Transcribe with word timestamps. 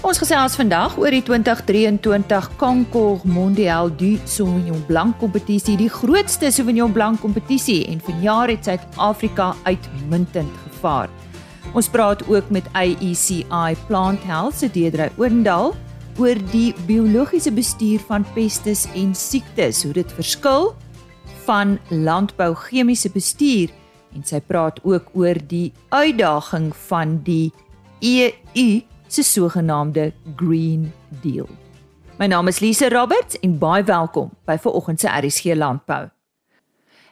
Ons 0.00 0.16
gesels 0.16 0.54
vandag 0.56 0.94
oor 0.96 1.12
die 1.12 1.20
2023 1.20 2.46
Concours 2.56 3.20
Mondial 3.28 3.90
du 4.00 4.14
Sauvignon 4.24 4.80
Blanc 4.88 5.18
kompetisie, 5.20 5.74
die 5.76 5.90
grootste 5.92 6.48
Sauvignon 6.48 6.94
Blanc 6.96 7.20
kompetisie 7.20 7.82
en 7.92 8.00
vanjaar 8.06 8.48
het 8.48 8.64
Suid-Afrika 8.64 9.50
uitmuntend 9.68 10.54
gevaar. 10.62 11.12
Ons 11.76 11.90
praat 11.92 12.24
ook 12.32 12.48
met 12.48 12.70
AECI 12.72 13.76
Plant 13.90 14.24
Health 14.24 14.62
se 14.62 14.70
Deidre 14.72 15.10
Oendal 15.20 15.74
oor 16.16 16.40
die 16.48 16.72
biologiese 16.88 17.52
bestuur 17.52 18.00
van 18.08 18.24
pestes 18.32 18.86
en 18.96 19.12
siektes, 19.12 19.82
hoe 19.84 19.92
dit 20.00 20.16
verskil 20.16 20.72
van 21.44 21.76
landbou 21.92 22.54
chemiese 22.56 23.12
bestuur 23.12 23.68
en 24.16 24.24
sy 24.24 24.40
praat 24.40 24.80
ook 24.80 25.12
oor 25.12 25.36
die 25.52 25.74
uitdaging 25.92 26.72
van 26.88 27.18
die 27.28 27.52
EU 28.00 28.80
se 29.12 29.22
sogenaamde 29.22 30.12
Green 30.36 30.92
Deal. 31.22 31.48
My 32.18 32.26
naam 32.26 32.48
is 32.48 32.60
Lise 32.60 32.88
Roberts 32.88 33.38
en 33.40 33.58
baie 33.58 33.82
welkom 33.84 34.30
by 34.44 34.56
vanoggend 34.58 35.00
se 35.00 35.08
RSG 35.08 35.54
Landbou. 35.54 36.08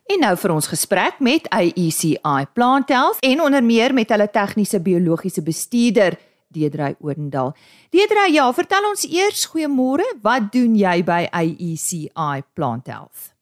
En 0.07 0.23
nou 0.23 0.37
vir 0.41 0.53
ons 0.55 0.69
gesprek 0.71 1.19
met 1.19 1.49
AECI 1.53 2.47
Plant 2.53 2.89
Health 2.89 3.19
en 3.21 3.43
onder 3.43 3.65
meer 3.65 3.95
met 3.95 4.09
hulle 4.15 4.29
tegniese 4.31 4.81
biologiese 4.81 5.43
bestuurder 5.43 6.17
Deedrey 6.49 6.95
Oendal. 7.01 7.53
Deedrey, 7.91 8.31
ja, 8.33 8.47
vertel 8.55 8.87
ons 8.89 9.05
eers 9.05 9.45
goeiemôre, 9.51 10.07
wat 10.23 10.53
doen 10.53 10.79
jy 10.79 11.03
by 11.05 11.27
AECI 11.33 12.45
Plant 12.55 12.87
Health? 12.87 13.33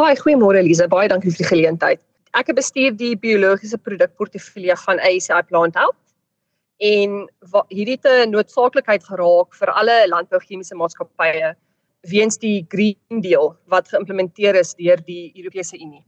Haai, 0.00 0.16
goeiemôre 0.18 0.64
Lise, 0.64 0.88
baie 0.90 1.10
dankie 1.12 1.30
vir 1.30 1.44
die 1.44 1.50
geleentheid. 1.52 2.02
Ek 2.32 2.48
bestuur 2.56 2.96
die 2.96 3.12
biologiese 3.20 3.76
produkportefeulje 3.78 4.78
van 4.86 5.02
AECI 5.04 5.42
Plant 5.50 5.76
Health 5.76 5.98
en 6.82 7.18
hierdie 7.70 7.98
'n 8.02 8.30
noodsaaklikheid 8.34 9.04
geraak 9.04 9.54
vir 9.54 9.70
alle 9.70 9.98
landbouchemiese 10.08 10.74
maatskappye 10.74 11.54
weens 12.10 12.38
die 12.38 12.66
Green 12.68 13.20
Deal 13.22 13.54
wat 13.66 13.88
geïmplementeer 13.88 14.54
is 14.58 14.74
deur 14.74 14.98
die 15.06 15.32
Europese 15.36 15.78
Unie. 15.78 16.04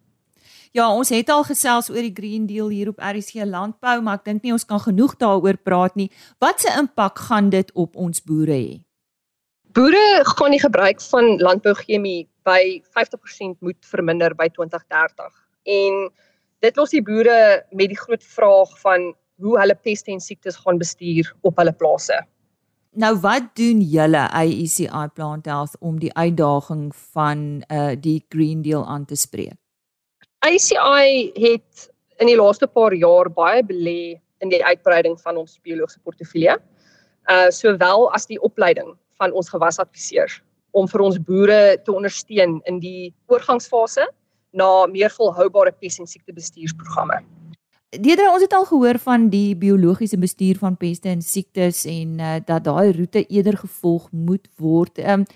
Ja, 0.73 0.89
ons 0.91 1.13
het 1.15 1.29
al 1.31 1.45
gesels 1.47 1.91
oor 1.91 2.03
die 2.03 2.15
Green 2.15 2.47
Deal 2.47 2.69
hier 2.69 2.89
op 2.89 2.99
RC 2.99 3.45
Landbou, 3.47 4.01
maar 4.03 4.19
ek 4.19 4.25
dink 4.25 4.43
nie 4.43 4.53
ons 4.53 4.67
kan 4.67 4.81
genoeg 4.83 5.15
daaroor 5.21 5.57
praat 5.63 5.95
nie. 5.95 6.11
Wat 6.43 6.61
se 6.61 6.73
impak 6.79 7.19
gaan 7.29 7.51
dit 7.51 7.71
op 7.75 7.95
ons 7.95 8.21
boere 8.27 8.53
hê? 8.53 8.81
Boere 9.75 10.25
gaan 10.25 10.51
die 10.51 10.63
gebruik 10.63 11.01
van 11.01 11.39
landbouchemie 11.39 12.27
by 12.43 12.83
50% 12.91 13.61
moet 13.61 13.79
verminder 13.87 14.35
by 14.35 14.49
2030. 14.49 15.31
En 15.65 16.11
dit 16.59 16.77
los 16.77 16.91
die 16.91 17.03
boere 17.03 17.63
met 17.71 17.95
die 17.95 17.99
groot 17.99 18.25
vraag 18.25 18.75
van 18.83 19.15
hoe 19.43 19.59
hulle 19.59 19.75
peste 19.75 20.13
en 20.13 20.21
siektes 20.21 20.57
gaan 20.57 20.79
bestuur 20.79 21.33
op 21.43 21.59
hulle 21.59 21.73
plase. 21.73 22.21
Nou 22.95 23.17
wat 23.25 23.49
doen 23.59 23.81
julle 23.81 24.29
AECI 24.31 25.09
Plant 25.15 25.49
Health 25.51 25.75
om 25.81 25.99
die 25.99 26.13
uitdaging 26.15 26.93
van 27.15 27.65
uh 27.73 27.95
die 27.99 28.21
Green 28.29 28.63
Deal 28.63 28.87
aan 28.87 29.05
te 29.05 29.17
spreek? 29.19 29.59
AECI 30.47 31.33
het 31.35 31.89
in 32.23 32.31
die 32.31 32.39
laaste 32.39 32.67
paar 32.67 32.95
jaar 32.95 33.31
baie 33.31 33.65
belê 33.67 34.21
in 34.39 34.53
die 34.53 34.63
uitbreiding 34.65 35.19
van 35.21 35.37
ons 35.37 35.59
biologiese 35.63 36.01
portefeulje. 36.07 36.59
Uh 37.31 37.51
sowel 37.51 38.11
as 38.15 38.27
die 38.31 38.39
opleiding 38.39 38.95
van 39.19 39.33
ons 39.33 39.51
gewasadviseurs 39.51 40.43
om 40.71 40.87
vir 40.91 41.03
ons 41.03 41.19
boere 41.19 41.79
te 41.83 41.93
ondersteun 41.93 42.61
in 42.71 42.79
die 42.83 43.15
oorgangsfase 43.27 44.07
na 44.55 44.87
meer 44.87 45.11
volhoubare 45.11 45.73
pes 45.83 45.99
en 45.99 46.07
siektebestuursprogramme. 46.07 47.23
Deedre, 48.01 48.27
ons 48.33 48.43
het 48.43 48.55
al 48.57 48.65
gehoor 48.67 48.99
van 48.99 49.27
die 49.31 49.55
biologiese 49.59 50.17
bestuur 50.19 50.59
van 50.59 50.77
peste 50.77 51.09
en 51.13 51.21
siektes 51.23 51.85
en 51.87 52.19
uh, 52.19 52.37
dat 52.47 52.65
daai 52.67 52.93
roete 52.97 53.23
eerder 53.27 53.59
gevolg 53.61 54.09
moet 54.11 54.49
word. 54.59 54.99
Ehm 54.99 55.23
um, 55.23 55.27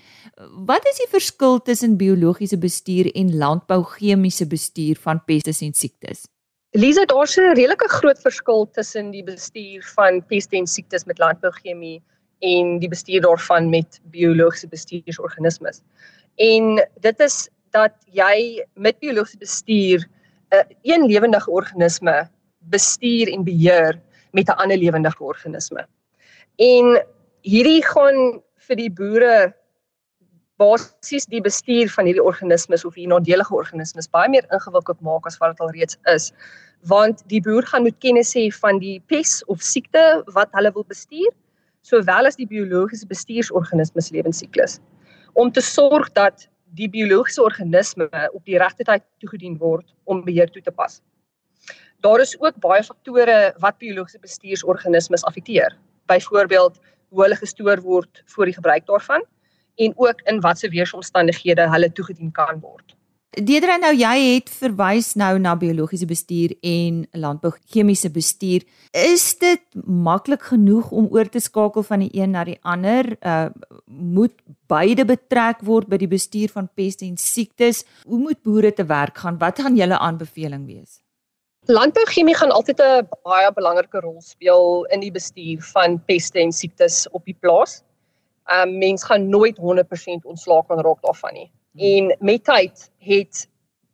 wat 0.67 0.85
is 0.87 0.97
die 1.01 1.07
verskil 1.11 1.59
tussen 1.61 1.97
biologiese 1.97 2.57
bestuur 2.57 3.09
en 3.11 3.31
landbouchemiese 3.37 4.47
bestuur 4.47 4.99
van 5.03 5.21
peste 5.25 5.53
en 5.65 5.73
siektes? 5.73 6.25
Lisa, 6.71 7.05
daar's 7.05 7.37
'n 7.37 7.53
redelike 7.53 7.87
groot 7.89 8.19
verskil 8.21 8.69
tussen 8.71 9.11
die 9.11 9.23
bestuur 9.23 9.83
van 9.95 10.25
peste 10.25 10.57
en 10.57 10.67
siektes 10.67 11.05
met 11.05 11.19
landbouchemie 11.19 12.01
en 12.39 12.79
die 12.79 12.89
bestuur 12.89 13.21
daarvan 13.21 13.69
met 13.69 14.01
biologiese 14.03 14.67
bestuursorganismes. 14.67 15.81
En 16.35 16.87
dit 16.99 17.19
is 17.19 17.49
dat 17.71 17.93
jy 18.11 18.65
met 18.73 18.99
biologiese 18.99 19.37
bestuur 19.37 20.09
'n 20.51 20.55
uh, 20.55 20.63
een 20.81 21.05
lewendige 21.05 21.51
organisme 21.51 22.29
bestuur 22.69 23.31
en 23.33 23.43
beheer 23.43 23.99
met 24.31 24.47
'n 24.49 24.59
ander 24.61 24.77
lewendige 24.77 25.23
organisme. 25.23 25.87
En 26.55 27.05
hierdie 27.41 27.83
gaan 27.85 28.41
vir 28.67 28.75
die 28.75 28.91
boere 28.91 29.53
basies 30.59 31.25
die 31.25 31.41
bestuur 31.41 31.89
van 31.89 32.05
hierdie 32.05 32.23
organismes 32.23 32.85
of 32.85 32.93
hierdie 32.93 33.13
nadelige 33.13 33.55
organismes 33.55 34.09
baie 34.09 34.29
meer 34.29 34.45
ingewikkeld 34.51 35.01
maak 35.01 35.25
as 35.25 35.37
wat 35.37 35.55
dit 35.55 35.59
al 35.59 35.71
reeds 35.71 35.97
is. 36.13 36.31
Want 36.81 37.23
die 37.27 37.41
boer 37.41 37.65
gaan 37.65 37.83
moet 37.83 37.99
kennis 37.99 38.33
hê 38.35 38.49
van 38.51 38.79
die 38.79 38.99
pes 39.07 39.43
of 39.45 39.61
siekte 39.61 40.23
wat 40.33 40.49
hulle 40.51 40.71
wil 40.71 40.85
bestuur, 40.87 41.31
sowel 41.81 42.27
as 42.27 42.35
die 42.35 42.47
biologiese 42.47 43.07
bestuursorganismes 43.07 44.11
lewensiklus 44.11 44.79
om 45.39 45.51
te 45.51 45.61
sorg 45.61 46.09
dat 46.13 46.47
die 46.77 46.89
biologiese 46.89 47.41
organisme 47.41 48.09
op 48.33 48.43
die 48.45 48.57
regte 48.59 48.83
tyd 48.83 49.03
toegedien 49.23 49.57
word 49.61 49.87
om 50.03 50.23
beheer 50.25 50.49
toe 50.51 50.61
te 50.61 50.71
pas 50.71 50.99
daar 51.99 52.19
is 52.19 52.35
ook 52.39 52.59
baie 52.63 52.83
faktore 52.83 53.39
wat 53.57 53.77
biologiese 53.77 54.19
bestuursorganismes 54.19 55.23
affekteer. 55.23 55.77
Byvoorbeeld 56.05 56.79
hoe 57.09 57.23
hulle 57.23 57.35
gestoor 57.35 57.81
word 57.81 58.23
voor 58.25 58.45
die 58.45 58.53
gebruik 58.53 58.85
daarvan 58.85 59.25
en 59.75 59.93
ook 59.95 60.21
in 60.21 60.39
watter 60.39 60.69
weeromstandighede 60.69 61.69
hulle 61.69 61.91
toegedien 61.91 62.31
kan 62.31 62.59
word. 62.59 62.95
Deedre 63.29 63.75
nou 63.77 63.91
jy 63.93 64.13
het 64.33 64.47
verwys 64.49 65.11
nou 65.19 65.35
na 65.39 65.51
biologiese 65.55 66.07
bestuur 66.09 66.55
en 66.65 67.03
landbou 67.13 67.51
chemiese 67.69 68.09
bestuur. 68.09 68.63
Is 68.89 69.35
dit 69.37 69.61
maklik 69.85 70.47
genoeg 70.49 70.89
om 70.91 71.11
oor 71.13 71.29
te 71.29 71.39
skakel 71.39 71.85
van 71.85 72.01
die 72.03 72.09
een 72.17 72.33
na 72.33 72.43
die 72.47 72.57
ander? 72.61 73.13
Uh 73.21 73.49
moet 73.85 74.33
beide 74.69 75.05
betrek 75.05 75.61
word 75.65 75.89
by 75.89 75.97
die 76.01 76.09
bestuur 76.09 76.49
van 76.53 76.69
peste 76.73 77.05
en 77.05 77.17
siektes? 77.17 77.83
Hoe 78.05 78.19
moet 78.19 78.41
boere 78.41 78.73
te 78.73 78.85
werk 78.85 79.17
gaan? 79.17 79.37
Wat 79.37 79.61
gaan 79.61 79.77
julle 79.77 79.97
aanbeveling 79.97 80.65
wees? 80.65 80.99
Landbouchemie 81.69 82.33
gaan 82.33 82.51
altyd 82.51 82.79
'n 82.81 83.07
baie 83.23 83.49
belangrike 83.53 83.99
rol 84.01 84.21
speel 84.25 84.87
in 84.89 85.03
die 85.03 85.11
bestuur 85.13 85.61
van 85.61 85.99
peste 86.05 86.39
en 86.41 86.51
siektes 86.51 87.05
op 87.11 87.25
die 87.25 87.37
plaas. 87.39 87.83
Um 88.49 88.77
mens 88.77 89.03
gaan 89.03 89.29
nooit 89.29 89.57
100% 89.57 90.25
ontslaak 90.25 90.67
kan 90.67 90.81
raak 90.81 91.01
daarvan 91.01 91.33
nie. 91.33 91.51
Hmm. 91.71 91.81
En 91.81 92.17
met 92.19 92.43
tyd 92.43 92.89
het 92.97 93.47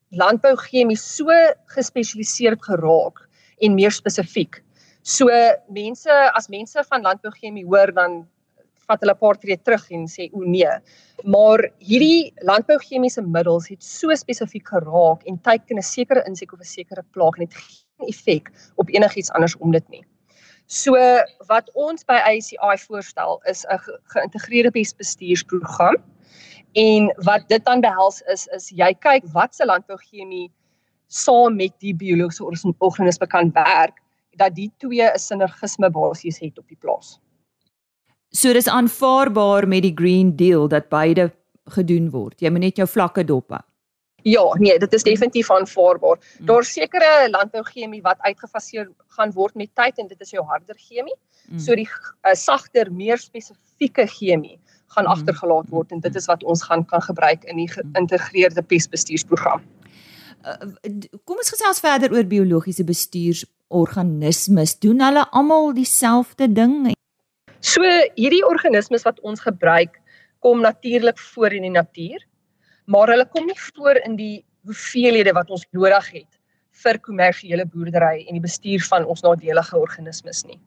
landbouchemie 0.10 0.96
so 0.96 1.28
gespesialiseerd 1.66 2.64
geraak 2.64 3.28
en 3.60 3.76
meer 3.76 3.92
spesifiek. 3.92 4.64
So 5.02 5.28
mense 5.68 6.32
as 6.32 6.48
mense 6.48 6.84
van 6.88 7.02
landbouchemie 7.02 7.66
hoor 7.66 7.94
dan 7.94 8.28
vat 8.88 9.02
hulle 9.02 9.14
'n 9.14 9.22
paar 9.24 9.38
tree 9.38 9.58
terug 9.58 9.86
en 9.92 10.08
sê 10.08 10.30
o 10.34 10.42
nee. 10.44 10.74
Maar 11.24 11.60
hierdie 11.80 12.34
landbouchemiese 12.42 13.22
middels 13.22 13.70
het 13.70 13.84
so 13.84 14.16
spesifiek 14.16 14.68
geraak 14.68 15.24
en 15.26 15.42
teiken 15.42 15.78
'n 15.78 15.82
sekere 15.82 16.24
insek 16.28 16.54
of 16.54 16.60
'n 16.60 16.74
sekere 16.78 17.04
plaag 17.12 17.38
en 17.38 17.48
het 17.48 17.54
geen 17.54 18.08
effek 18.08 18.52
op 18.76 18.90
enigiets 18.90 19.32
anders 19.32 19.58
om 19.58 19.72
dit 19.72 19.90
nie. 19.90 20.06
So 20.68 20.98
wat 21.48 21.70
ons 21.74 22.06
by 22.06 22.18
ACI 22.26 22.78
voorstel 22.88 23.42
is 23.46 23.66
'n 23.66 23.80
geïntegreerde 24.14 24.72
pestbestuursprogram. 24.72 25.98
En 26.74 27.14
wat 27.24 27.48
dit 27.48 27.66
dan 27.66 27.82
behels 27.82 28.22
is 28.22 28.48
is 28.48 28.70
jy 28.70 28.94
kyk 28.94 29.24
wat 29.34 29.56
se 29.56 29.66
landbouchemie 29.66 30.52
saam 31.08 31.56
met 31.56 31.72
die 31.80 31.94
biologiese 31.96 32.44
organisme 32.80 33.28
kan 33.28 33.52
werk 33.52 34.02
dat 34.36 34.56
die 34.56 34.72
twee 34.78 35.04
'n 35.04 35.20
sinergisme 35.20 35.90
basies 35.90 36.40
het 36.40 36.58
op 36.58 36.68
die 36.68 36.78
plaas. 36.78 37.20
So 38.36 38.52
dis 38.54 38.68
aanvaarbaar 38.68 39.68
met 39.68 39.86
die 39.86 39.94
Green 39.96 40.36
Deal 40.36 40.68
dat 40.68 40.90
beide 40.92 41.30
gedoen 41.72 42.10
word. 42.12 42.42
Jy 42.44 42.52
moet 42.52 42.66
net 42.68 42.82
jou 42.82 42.88
vlakke 42.88 43.24
dop 43.24 43.54
hou. 43.56 43.62
Ja, 44.26 44.42
nee, 44.58 44.74
dit 44.82 44.94
is 44.98 45.06
definitief 45.06 45.52
aanvaarbaar. 45.54 46.18
Hmm. 46.18 46.48
Daar's 46.50 46.72
sekere 46.74 47.30
landbouchemie 47.30 48.02
wat 48.04 48.20
uitgefaseer 48.26 48.90
gaan 49.16 49.32
word 49.38 49.56
met 49.56 49.70
tyd 49.78 50.02
en 50.02 50.10
dit 50.10 50.22
is 50.22 50.34
jou 50.34 50.44
harder 50.50 50.76
chemie. 50.76 51.16
Hmm. 51.46 51.62
So 51.62 51.78
die 51.78 51.88
uh, 51.88 52.34
sagter, 52.34 52.92
meer 52.92 53.22
spesifieke 53.22 54.08
chemie 54.10 54.58
gaan 54.98 55.06
hmm. 55.06 55.14
agtergelaat 55.14 55.70
word 55.72 55.94
en 55.96 56.02
dit 56.04 56.20
is 56.20 56.28
wat 56.28 56.44
ons 56.44 56.66
gaan 56.66 56.84
kan 56.90 57.06
gebruik 57.06 57.46
in 57.46 57.62
die 57.62 57.70
geïntegreerde 57.72 58.66
pestbestuursprogram. 58.66 59.64
Uh, 60.44 60.74
kom 61.24 61.40
ons 61.40 61.54
gesels 61.54 61.80
verder 61.86 62.12
oor 62.18 62.28
biologiese 62.28 62.84
bestuursorganismes. 62.84 64.76
Doen 64.82 65.06
hulle 65.06 65.24
almal 65.32 65.72
dieselfde 65.78 66.50
ding 66.52 66.96
So 67.66 67.82
hierdie 68.14 68.44
organismes 68.46 69.06
wat 69.08 69.18
ons 69.26 69.42
gebruik 69.42 69.96
kom 70.46 70.60
natuurlik 70.62 71.18
voor 71.32 71.54
in 71.56 71.64
die 71.66 71.74
natuur, 71.74 72.22
maar 72.86 73.10
hulle 73.10 73.26
kom 73.34 73.48
nie 73.50 73.58
voor 73.72 73.98
in 74.06 74.18
die 74.20 74.44
hoeveelhede 74.70 75.32
wat 75.34 75.50
ons 75.50 75.64
nodig 75.74 76.10
het 76.14 76.38
vir 76.84 77.00
kommersiële 77.02 77.64
boerdery 77.74 78.28
en 78.28 78.38
die 78.38 78.44
bestuur 78.44 78.84
van 78.86 79.08
ons 79.10 79.24
nadelige 79.26 79.80
organismes 79.82 80.44
nie. 80.46 80.60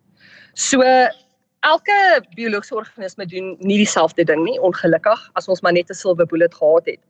So 0.58 0.82
elke 0.82 1.98
biologiese 2.34 2.74
organisme 2.74 3.26
doen 3.30 3.52
nie 3.60 3.76
dieselfde 3.84 4.24
ding 4.26 4.42
nie, 4.42 4.56
ongelukkig, 4.58 5.22
as 5.38 5.46
ons 5.46 5.62
maar 5.62 5.76
net 5.76 5.90
'n 5.90 5.98
silwer 6.00 6.26
bullet 6.26 6.54
gehad 6.54 6.86
het. 6.86 7.02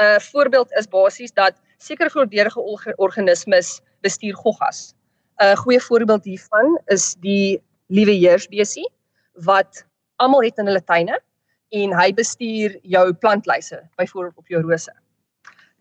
'n 0.00 0.02
uh, 0.02 0.18
Voorbeeld 0.32 0.72
is 0.80 0.88
basies 0.88 1.32
dat 1.32 1.60
sekere 1.78 2.10
grootdeurige 2.10 2.60
organismes 2.96 3.80
bestuur 4.00 4.34
goggas. 4.34 4.94
'n 5.38 5.44
uh, 5.44 5.56
Goeie 5.62 5.80
voorbeeld 5.80 6.24
hiervan 6.24 6.80
is 6.86 7.14
die 7.20 7.62
liewe 7.86 8.18
heersbesie 8.18 8.90
wat 9.32 9.84
almal 10.16 10.42
het 10.42 10.58
in 10.58 10.66
hulle 10.66 10.84
tuine 10.84 11.18
en 11.72 11.94
hy 11.96 12.12
bestuur 12.12 12.76
jou 12.82 13.12
plantlyse, 13.12 13.78
byvoorbeeld 13.96 14.38
op 14.38 14.48
jou 14.48 14.62
rose. 14.62 14.92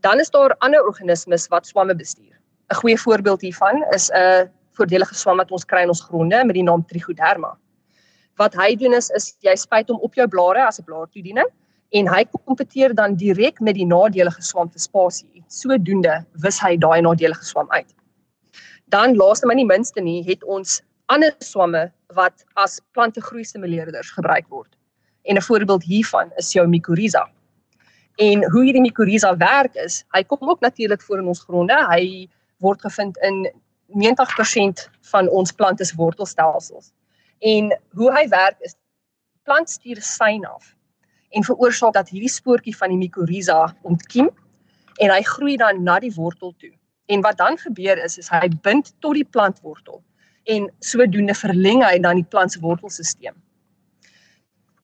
Dan 0.02 0.20
is 0.20 0.30
daar 0.30 0.56
ander 0.60 0.86
organismes 0.88 1.48
wat 1.48 1.68
swamme 1.68 1.96
bestuur. 1.96 2.40
'n 2.72 2.76
Goeie 2.76 2.98
voorbeeld 2.98 3.42
hiervan 3.42 3.84
is 3.92 4.10
'n 4.12 4.50
voordelige 4.72 5.16
swam 5.16 5.38
wat 5.38 5.52
ons 5.52 5.66
kry 5.66 5.82
in 5.82 5.88
ons 5.88 6.02
gronde 6.02 6.46
met 6.46 6.56
die 6.56 6.64
naam 6.64 6.86
Trichoderma. 6.86 7.58
Wat 8.36 8.54
hy 8.54 8.76
doen 8.76 8.94
is 8.94 9.10
is 9.10 9.36
jy 9.40 9.56
spuit 9.56 9.90
hom 9.90 10.00
op 10.00 10.14
jou 10.14 10.28
blare 10.28 10.66
as 10.66 10.80
'n 10.80 10.84
blaartoediening 10.84 11.50
en 11.92 12.08
hy 12.08 12.26
kompeteer 12.46 12.96
dan 12.96 13.16
direk 13.16 13.60
met 13.60 13.76
die 13.76 13.86
nadelige 13.86 14.42
swam 14.42 14.70
te 14.70 14.80
spasie. 14.80 15.44
Sodoende 15.48 16.26
wis 16.32 16.60
hy 16.60 16.78
daai 16.78 17.02
nadelige 17.02 17.46
swam 17.46 17.68
uit. 17.72 17.94
Dan 18.86 19.16
laaste 19.16 19.46
maar 19.46 19.56
nie 19.56 19.66
minste 19.66 20.02
nie, 20.02 20.24
het 20.24 20.44
ons 20.44 20.82
ander 21.12 21.36
swamme 21.44 21.90
wat 22.16 22.46
as 22.64 22.80
plantegroei 22.96 23.44
stimuleerders 23.44 24.12
gebruik 24.16 24.48
word. 24.50 24.72
En 25.28 25.36
'n 25.36 25.42
voorbeeld 25.42 25.84
hiervan 25.84 26.32
is 26.36 26.52
jou 26.52 26.68
mycorrhiza. 26.68 27.30
En 28.16 28.52
hoe 28.52 28.64
hierdie 28.64 28.82
mycorrhiza 28.82 29.38
werk 29.38 29.76
is, 29.76 30.04
hy 30.12 30.24
kom 30.24 30.50
ook 30.50 30.60
natuurlik 30.60 31.02
voor 31.02 31.18
in 31.18 31.28
ons 31.28 31.40
gronde. 31.40 31.78
Hy 31.90 32.30
word 32.58 32.82
gevind 32.82 33.18
in 33.18 33.52
90% 33.88 34.90
van 35.02 35.30
ons 35.30 35.52
plante 35.52 35.86
se 35.86 35.96
wortelstelsels. 35.96 36.92
En 37.40 37.80
hoe 37.92 38.12
hy 38.12 38.28
werk 38.28 38.60
is 38.60 38.76
plant 39.44 39.70
stuur 39.70 40.02
sein 40.02 40.46
af 40.46 40.76
en 41.30 41.44
veroorsaak 41.44 41.94
dat 41.94 42.10
hierdie 42.10 42.30
spoortjie 42.30 42.78
van 42.78 42.90
die 42.90 42.98
mycorrhiza 42.98 43.76
ontkiem 43.82 44.30
en 45.00 45.10
hy 45.10 45.22
groei 45.22 45.58
dan 45.58 45.84
na 45.84 46.00
die 46.00 46.14
wortel 46.14 46.54
toe. 46.58 46.74
En 47.06 47.22
wat 47.22 47.38
dan 47.38 47.58
gebeur 47.58 48.04
is 48.04 48.18
is 48.18 48.30
hy 48.30 48.48
bind 48.62 48.94
tot 49.00 49.14
die 49.14 49.26
plantwortel 49.26 50.04
en 50.44 50.70
sodoende 50.80 51.36
verleng 51.38 51.84
hy 51.84 51.98
dan 52.00 52.16
die 52.16 52.28
plant 52.28 52.52
se 52.52 52.60
wortelstelsel. 52.60 53.36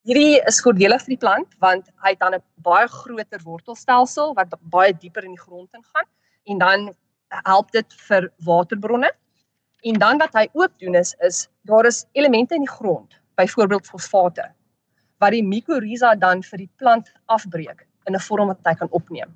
Hierdie 0.07 0.39
is 0.48 0.62
voordelig 0.63 1.01
vir 1.04 1.15
die 1.15 1.24
plant 1.24 1.56
want 1.63 1.89
hy 2.04 2.13
het 2.13 2.19
dan 2.19 2.36
'n 2.36 2.44
baie 2.63 2.88
groter 2.88 3.42
wortelstelsel 3.44 4.33
wat 4.36 4.54
baie 4.62 4.94
dieper 4.94 5.24
in 5.24 5.36
die 5.36 5.45
grond 5.45 5.69
ingaan 5.74 6.07
en 6.45 6.57
dan 6.57 6.94
help 7.44 7.71
dit 7.71 7.94
vir 8.07 8.31
waterbronne. 8.45 9.09
En 9.83 10.00
dan 10.00 10.18
wat 10.18 10.33
hy 10.33 10.48
ook 10.54 10.80
doen 10.80 10.95
is 10.95 11.15
is 11.19 11.48
daar 11.63 11.86
is 11.86 12.06
elemente 12.13 12.56
in 12.56 12.63
die 12.63 12.75
grond, 12.80 13.19
byvoorbeeld 13.36 13.86
fosfate, 13.86 14.51
wat 15.19 15.31
die 15.31 15.44
mycorrhiza 15.44 16.15
dan 16.15 16.44
vir 16.44 16.57
die 16.57 16.71
plant 16.77 17.12
afbreek 17.25 17.88
in 18.07 18.15
'n 18.15 18.19
vorm 18.19 18.48
wat 18.48 18.59
hy 18.63 18.74
kan 18.74 18.88
opneem. 18.92 19.36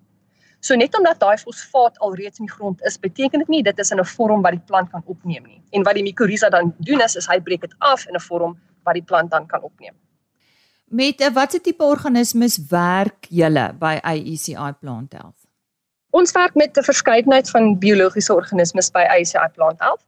So 0.61 0.77
net 0.77 0.93
omdat 0.97 1.19
daai 1.19 1.37
fosfaat 1.41 1.97
alreeds 2.05 2.39
in 2.39 2.45
die 2.45 2.53
grond 2.53 2.81
is, 2.85 2.99
beteken 3.01 3.41
dit 3.41 3.49
nie 3.49 3.63
dit 3.65 3.79
is 3.79 3.91
in 3.91 3.99
'n 3.99 4.05
vorm 4.05 4.41
wat 4.41 4.51
die 4.51 4.65
plant 4.65 4.91
kan 4.91 5.01
opneem 5.05 5.43
nie. 5.43 5.61
En 5.71 5.83
wat 5.83 5.95
die 5.95 6.03
mycorrhiza 6.03 6.49
dan 6.49 6.73
doen 6.77 7.01
is, 7.01 7.15
is 7.15 7.27
hy 7.27 7.39
breek 7.39 7.61
dit 7.61 7.73
af 7.79 8.05
in 8.07 8.15
'n 8.15 8.19
vorm 8.19 8.57
wat 8.83 8.93
die 8.93 9.03
plant 9.03 9.31
dan 9.31 9.47
kan 9.47 9.61
opneem. 9.61 9.95
Met 10.85 11.21
'n 11.21 11.33
watse 11.33 11.61
tipe 11.61 11.83
organismes 11.83 12.59
werk 12.69 13.25
julle 13.29 13.73
by 13.79 13.99
IECI 14.03 14.73
Plant 14.79 15.13
Health? 15.13 15.47
Ons 16.11 16.31
werk 16.31 16.55
met 16.55 16.77
'n 16.77 16.83
verskeidenheid 16.83 17.49
van 17.49 17.79
biologiese 17.79 18.33
organismes 18.33 18.91
by 18.91 19.05
IECI 19.17 19.47
Plant 19.53 19.79
Health. 19.79 20.05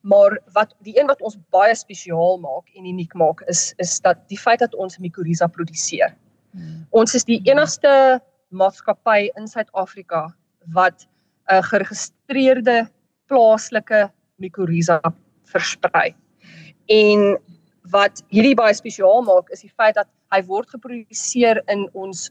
Maar 0.00 0.38
wat 0.52 0.74
die 0.78 1.00
een 1.00 1.06
wat 1.06 1.20
ons 1.20 1.36
baie 1.50 1.74
spesiaal 1.74 2.38
maak 2.38 2.68
en 2.74 2.84
uniek 2.84 3.14
maak 3.14 3.40
is 3.40 3.74
is 3.76 4.00
dat 4.00 4.16
die 4.28 4.38
feit 4.38 4.58
dat 4.58 4.74
ons 4.74 4.98
mycorrhiza 4.98 5.46
produseer. 5.46 6.16
Hmm. 6.50 6.86
Ons 6.90 7.14
is 7.14 7.24
die 7.24 7.40
enigste 7.44 8.22
maatskappy 8.50 9.30
in 9.36 9.48
Suid-Afrika 9.48 10.28
wat 10.74 11.06
'n 11.50 11.62
geregistreerde 11.62 12.88
plaaslike 13.26 14.10
mycorrhiza 14.38 15.00
versprei. 15.44 16.14
En 16.86 17.38
wat 17.90 18.22
hierdie 18.28 18.54
baie 18.54 18.74
spesiaal 18.74 19.22
maak 19.22 19.50
is 19.50 19.64
die 19.64 19.72
feit 19.76 19.94
dat 19.94 20.08
hy 20.34 20.42
word 20.46 20.70
geproduseer 20.70 21.62
in 21.72 21.88
ons 21.92 22.30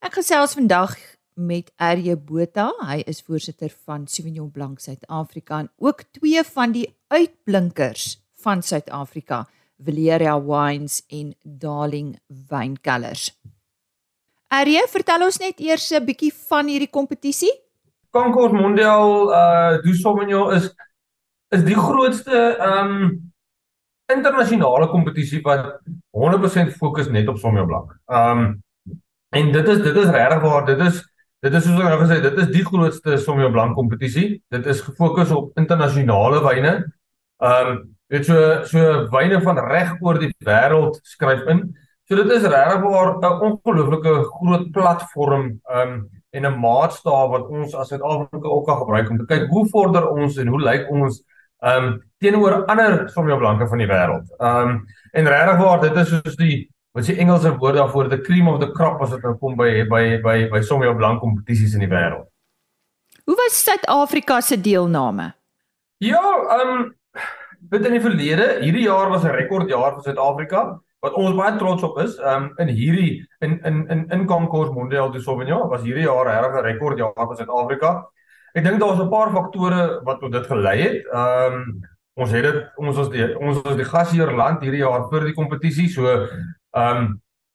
Ek 0.00 0.16
gesels 0.16 0.56
vandag 0.56 0.94
met 1.36 1.68
RJ 1.76 2.16
Botha. 2.24 2.70
Hy 2.88 3.02
is 3.04 3.20
voorsitter 3.26 3.74
van 3.84 4.06
Sauvignon 4.08 4.48
Blanc 4.48 4.80
Suid-Afrika 4.80 5.58
en 5.66 5.68
ook 5.76 6.06
twee 6.16 6.40
van 6.54 6.72
die 6.72 6.86
uitblinkers 7.12 8.14
van 8.46 8.64
Suid-Afrika, 8.64 9.42
Valeria 9.76 10.38
Wines 10.40 11.02
en 11.12 11.36
Darling 11.44 12.16
Wynkelers. 12.48 13.34
RJ, 14.52 14.86
vertel 14.92 15.24
ons 15.26 15.38
net 15.42 15.60
eers 15.60 15.90
'n 15.92 16.04
bietjie 16.04 16.32
van 16.48 16.66
hierdie 16.66 16.90
kompetisie. 16.90 17.52
Concours 18.10 18.52
Mondial 18.52 19.30
uh 19.30 19.82
du 19.82 19.94
Sauvignon 19.94 20.54
is 20.54 20.70
is 21.50 21.62
die 21.64 21.76
grootste 21.76 22.56
um 22.60 23.32
internasionale 24.12 24.88
kompetisie 24.88 25.42
wat 25.42 25.80
100% 26.14 26.76
fokus 26.78 27.08
net 27.08 27.28
op 27.28 27.38
Sauvignon 27.38 27.66
Blanc. 27.66 27.90
Um 28.06 28.62
en 29.30 29.52
dit 29.52 29.68
is 29.68 29.82
dit 29.82 29.96
is 29.96 30.10
regtig 30.10 30.42
waar 30.42 30.66
dit 30.66 30.80
is 30.80 31.04
Dit 31.44 31.54
is 31.54 31.66
soos 31.66 31.76
ek 31.78 31.90
nou 31.92 31.98
gesê, 32.00 32.16
dit 32.24 32.38
is 32.40 32.46
die 32.50 32.64
grootste 32.64 33.18
Sommige 33.20 33.52
Blanc 33.52 33.76
kompetisie. 33.76 34.40
Dit 34.50 34.64
is 34.66 34.80
gefokus 34.82 35.30
op 35.36 35.58
internasionale 35.60 36.40
wyne. 36.42 36.72
Ehm 37.44 37.68
um, 37.70 37.82
dit 38.08 38.24
so 38.26 38.62
so 38.64 38.80
wyne 39.10 39.40
van 39.42 39.58
reg 39.58 39.92
oor 40.00 40.18
die 40.22 40.30
wêreld 40.46 40.98
skryf 41.04 41.42
in. 41.52 41.64
So 42.06 42.14
dit 42.14 42.30
is 42.30 42.42
regtig 42.46 42.82
'n 42.82 43.40
ongelooflike 43.46 44.12
groot 44.38 44.70
platform 44.70 45.60
um, 45.70 46.08
en 46.30 46.46
'n 46.46 46.60
maatstaaf 46.60 47.28
wat 47.30 47.48
ons 47.48 47.74
as 47.74 47.88
Suid-Afrika 47.88 48.48
ook 48.48 48.66
kan 48.66 48.78
gebruik 48.78 49.10
om 49.10 49.18
te 49.18 49.24
kyk 49.24 49.48
hoe 49.48 49.66
vorder 49.68 50.08
ons 50.08 50.36
en 50.36 50.46
hoe 50.46 50.60
lyk 50.60 50.90
ons 50.90 51.24
um, 51.60 52.02
teenoor 52.18 52.64
ander 52.64 53.08
Sommige 53.08 53.38
Blanke 53.38 53.66
van 53.66 53.78
die 53.78 53.86
wêreld. 53.86 54.30
Um, 54.38 54.86
en 55.12 55.26
regtig 55.26 55.58
waar 55.58 55.80
dit 55.80 55.96
is 55.96 56.08
soos 56.08 56.36
die 56.36 56.70
wat 56.92 57.06
die 57.06 57.18
Engelse 57.18 57.56
woord 57.58 57.74
daarvoor 57.74 58.08
the 58.08 58.20
cream 58.20 58.48
of 58.48 58.60
the 58.60 58.70
crop 58.70 59.02
as 59.02 59.10
dit 59.10 59.22
nou 59.22 59.34
kom 59.36 59.56
by 59.56 59.84
by 59.90 60.20
by 60.22 60.48
by 60.48 60.60
sommige 60.60 60.94
blank 60.94 61.20
kompetisies 61.20 61.74
in 61.74 61.80
die 61.80 61.90
wêreld. 61.90 62.30
Hoe 63.24 63.34
was 63.34 63.64
Suid-Afrika 63.64 64.40
se 64.40 64.60
deelname? 64.60 65.34
Ja, 65.98 66.22
um, 66.62 66.94
dit 67.58 67.84
in 67.84 67.92
die 67.98 68.00
verlede, 68.00 68.58
hierdie 68.62 68.86
jaar 68.86 69.10
was 69.10 69.24
'n 69.24 69.34
rekordjaar 69.34 69.94
vir 69.94 70.02
Suid-Afrika 70.02 70.80
wat 71.06 71.16
ons 71.22 71.36
baie 71.38 71.56
trots 71.60 71.86
op 71.86 71.98
is. 72.02 72.18
Ehm 72.18 72.50
um, 72.50 72.52
in 72.64 72.74
hierdie 72.74 73.10
in 73.40 73.58
in 73.70 73.82
in 73.88 74.04
in 74.10 74.26
Concours 74.26 74.70
Mondial 74.74 75.10
du 75.12 75.20
Sauvignon 75.20 75.68
was 75.70 75.82
hierdie 75.82 76.06
jaar 76.06 76.26
regtig 76.26 76.60
'n 76.60 76.66
rekordjaar 76.70 77.28
vir 77.28 77.36
Suid-Afrika. 77.36 77.92
Ek 78.54 78.64
dink 78.64 78.80
daar 78.80 78.94
was 78.94 79.04
'n 79.04 79.10
paar 79.10 79.30
faktore 79.30 80.00
wat 80.04 80.20
tot 80.20 80.32
dit 80.32 80.46
gelei 80.46 80.78
het. 80.82 81.06
Ehm 81.12 81.52
um, 81.52 81.80
ons 82.16 82.30
het 82.30 82.42
dit 82.42 82.60
ons 82.76 82.96
was 82.96 83.10
die 83.10 83.26
ons 83.38 83.62
was 83.62 83.76
die 83.76 83.90
gasheer 83.94 84.32
land 84.32 84.62
hierdie 84.62 84.84
jaar 84.84 85.08
vir 85.10 85.24
die 85.24 85.34
kompetisie. 85.34 85.88
So 85.88 86.28
Ehm 86.76 86.96
um, 86.96 87.14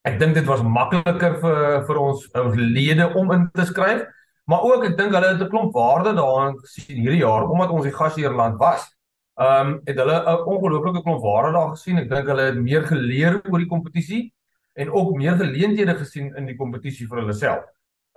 ek 0.09 0.17
dink 0.17 0.33
dit 0.33 0.47
was 0.49 0.63
makliker 0.65 1.35
vir 1.43 1.83
vir 1.85 1.97
ons 2.01 2.23
ons 2.41 2.55
lede 2.57 3.05
om 3.19 3.29
in 3.35 3.43
te 3.53 3.67
skryf, 3.69 4.07
maar 4.49 4.63
ook 4.65 4.87
ek 4.87 4.95
dink 4.97 5.13
hulle 5.13 5.33
het 5.33 5.43
'n 5.45 5.51
klomp 5.51 5.75
waarde 5.77 6.15
daarin 6.17 6.57
gesien 6.63 6.97
hierdie 7.03 7.21
jaar 7.21 7.45
omdat 7.45 7.69
ons 7.69 7.85
die 7.85 7.93
gasheerland 7.93 8.57
was. 8.57 8.87
Ehm 9.41 9.67
um, 9.67 9.81
het 9.85 9.97
hulle 9.97 10.17
'n 10.21 10.45
ongelooflike 10.53 11.01
klomp 11.01 11.21
waarde 11.23 11.51
daar 11.57 11.69
gesien. 11.75 11.97
Ek 11.97 12.09
dink 12.09 12.27
hulle 12.27 12.41
het 12.41 12.59
meer 12.61 12.83
geleer 12.83 13.41
oor 13.49 13.59
die 13.59 13.73
kompetisie 13.73 14.33
en 14.73 14.91
ook 14.91 15.15
meer 15.17 15.35
geleenthede 15.35 15.95
gesien 15.95 16.35
in 16.35 16.45
die 16.45 16.55
kompetisie 16.55 17.07
vir 17.07 17.23
hulle 17.23 17.33
self. 17.33 17.63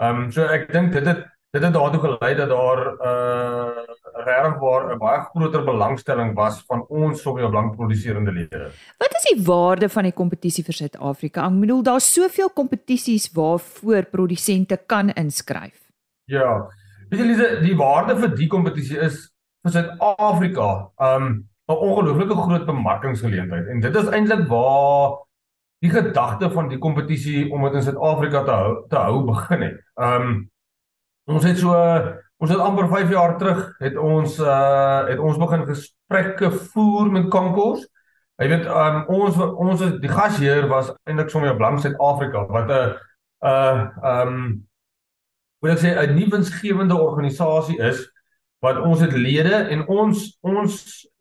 Ehm 0.02 0.25
um, 0.25 0.31
so 0.31 0.43
ek 0.43 0.73
dink 0.73 0.93
dit 0.93 1.07
het 1.07 1.25
dit 1.54 1.62
het 1.62 1.73
daartoe 1.73 2.00
gelei 2.00 2.35
dat 2.35 2.49
daar 2.49 2.81
'n 2.83 2.97
uh, 3.07 3.95
regtig 4.26 4.59
waar 4.59 4.95
'n 4.95 4.99
baie 4.99 5.21
groter 5.21 5.64
belangstelling 5.64 6.35
was 6.35 6.62
van 6.66 6.87
ons 6.88 7.23
Sommige 7.23 7.49
Blank 7.49 7.76
produserende 7.76 8.33
lede. 8.33 8.71
Wat 8.99 9.14
is 9.14 9.35
die 9.35 9.45
waarde 9.45 9.88
van 9.88 10.02
die 10.02 10.12
kompetisie 10.12 10.64
vir 10.64 10.75
Suid-Afrika? 10.75 11.47
Ek 11.47 11.61
bedoel 11.61 11.83
daar's 11.83 12.12
soveel 12.12 12.50
kompetisies 12.50 13.33
waarvoor 13.33 14.04
produsente 14.04 14.76
kan 14.87 15.11
inskryf. 15.11 15.81
Ja. 16.25 16.69
Weet 17.09 17.21
jy 17.21 17.26
Lise, 17.26 17.61
die 17.61 17.76
waarde 17.76 18.16
vir 18.16 18.35
die 18.35 18.49
kompetisie 18.49 18.99
is 18.99 19.34
vir 19.64 19.73
Suid-Afrika 19.73 20.71
um 21.00 21.44
'n 21.68 21.73
ongelooflike 21.73 22.37
groot 22.37 22.66
bemarkingsgeleentheid 22.66 23.68
en 23.73 23.80
dit 23.80 23.94
is 23.97 24.11
eintlik 24.12 24.49
waar 24.49 25.25
die 25.80 25.90
gedagte 25.90 26.50
van 26.50 26.68
die 26.68 26.78
kompetisie 26.78 27.52
om 27.52 27.64
dit 27.64 27.75
in 27.75 27.83
Suid-Afrika 27.83 28.44
te 28.44 28.50
hou 28.50 28.75
te 28.88 28.97
hou 28.97 29.25
begin 29.25 29.62
het. 29.62 29.80
Um 29.97 30.50
Ons 31.25 31.44
het 31.49 31.56
so 31.56 31.73
ons 32.42 32.50
het 32.50 32.61
amper 32.61 32.88
5 32.88 33.11
jaar 33.11 33.38
terug 33.40 33.61
het 33.80 33.97
ons 33.97 34.38
uh 34.38 35.06
het 35.09 35.18
ons 35.18 35.38
begin 35.40 35.64
gesprekke 35.64 36.50
voer 36.50 37.09
met 37.12 37.30
kankors. 37.33 37.87
Jy 38.42 38.49
weet 38.50 38.66
um 38.68 39.04
ons 39.09 39.38
ons 39.40 39.85
die 40.02 40.11
gasheer 40.11 40.68
was 40.68 40.92
eintlik 41.09 41.33
sommer 41.33 41.56
blank 41.56 41.80
Suid-Afrika 41.80 42.44
wat 42.52 42.68
'n 42.68 42.97
uh 43.40 43.88
um 44.04 44.66
wil 45.62 45.73
ek 45.73 45.80
sê 45.80 45.97
'n 45.97 46.14
nuwensgewende 46.14 46.97
organisasie 46.97 47.78
is 47.80 48.04
wat 48.64 48.80
ons 48.80 49.00
het 49.04 49.12
lede 49.12 49.56
en 49.75 49.83
ons 49.92 50.21
ons 50.40 50.75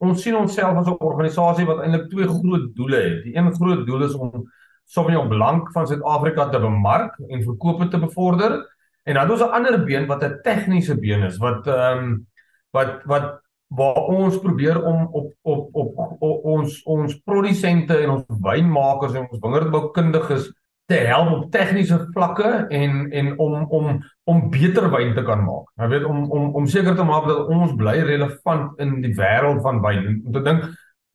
ons 0.04 0.22
sien 0.24 0.36
onsself 0.40 0.78
as 0.80 0.88
'n 0.88 1.04
organisasie 1.10 1.66
wat 1.68 1.82
eintlik 1.84 2.10
twee 2.10 2.28
groot 2.28 2.68
doele 2.76 3.00
het. 3.08 3.24
Die 3.24 3.36
een 3.36 3.54
groot 3.56 3.86
doel 3.88 4.04
is 4.04 4.16
om 4.16 4.46
sommer 4.86 5.28
blank 5.28 5.72
van 5.72 5.88
Suid-Afrika 5.88 6.50
te 6.50 6.60
bemark 6.60 7.20
en 7.30 7.44
verkope 7.44 7.88
te 7.88 8.00
bevorder. 8.00 8.62
En 9.04 9.14
dan 9.14 9.32
ons 9.32 9.42
'n 9.42 9.56
ander 9.58 9.84
been 9.84 10.08
wat 10.08 10.24
'n 10.24 10.40
tegniese 10.44 10.96
been 11.00 11.24
is 11.24 11.38
wat 11.38 11.68
ehm 11.68 11.98
um, 11.98 12.28
wat 12.72 13.04
wat 13.06 13.42
waar 13.68 14.06
ons 14.08 14.40
probeer 14.40 14.84
om 14.84 15.08
op 15.12 15.34
op 15.42 15.70
op, 15.76 15.98
op 16.20 16.46
ons 16.46 16.84
ons 16.84 17.22
produsente 17.26 17.98
en 17.98 18.10
ons 18.10 18.26
wynmakers 18.28 19.14
en 19.14 19.28
ons 19.30 19.40
wingerdboukundiges 19.40 20.52
te 20.92 21.00
help 21.08 21.32
op 21.32 21.52
tegniese 21.52 22.00
vlakke 22.14 22.50
en 22.70 23.12
en 23.12 23.38
om 23.40 23.66
om 23.70 24.00
om 24.24 24.50
beter 24.52 24.90
wyn 24.92 25.14
te 25.16 25.24
kan 25.24 25.44
maak. 25.44 25.70
Jy 25.80 25.90
weet 25.96 26.08
om 26.10 26.26
om 26.32 26.50
om 26.56 26.68
seker 26.68 26.96
te 26.96 27.04
maak 27.08 27.28
dat 27.28 27.48
ons 27.48 27.76
bly 27.80 28.00
relevant 28.08 28.80
in 28.84 29.00
die 29.02 29.14
wêreld 29.16 29.62
van 29.64 29.82
wyn. 29.82 30.22
Om 30.26 30.34
te 30.34 30.44
dink 30.44 30.68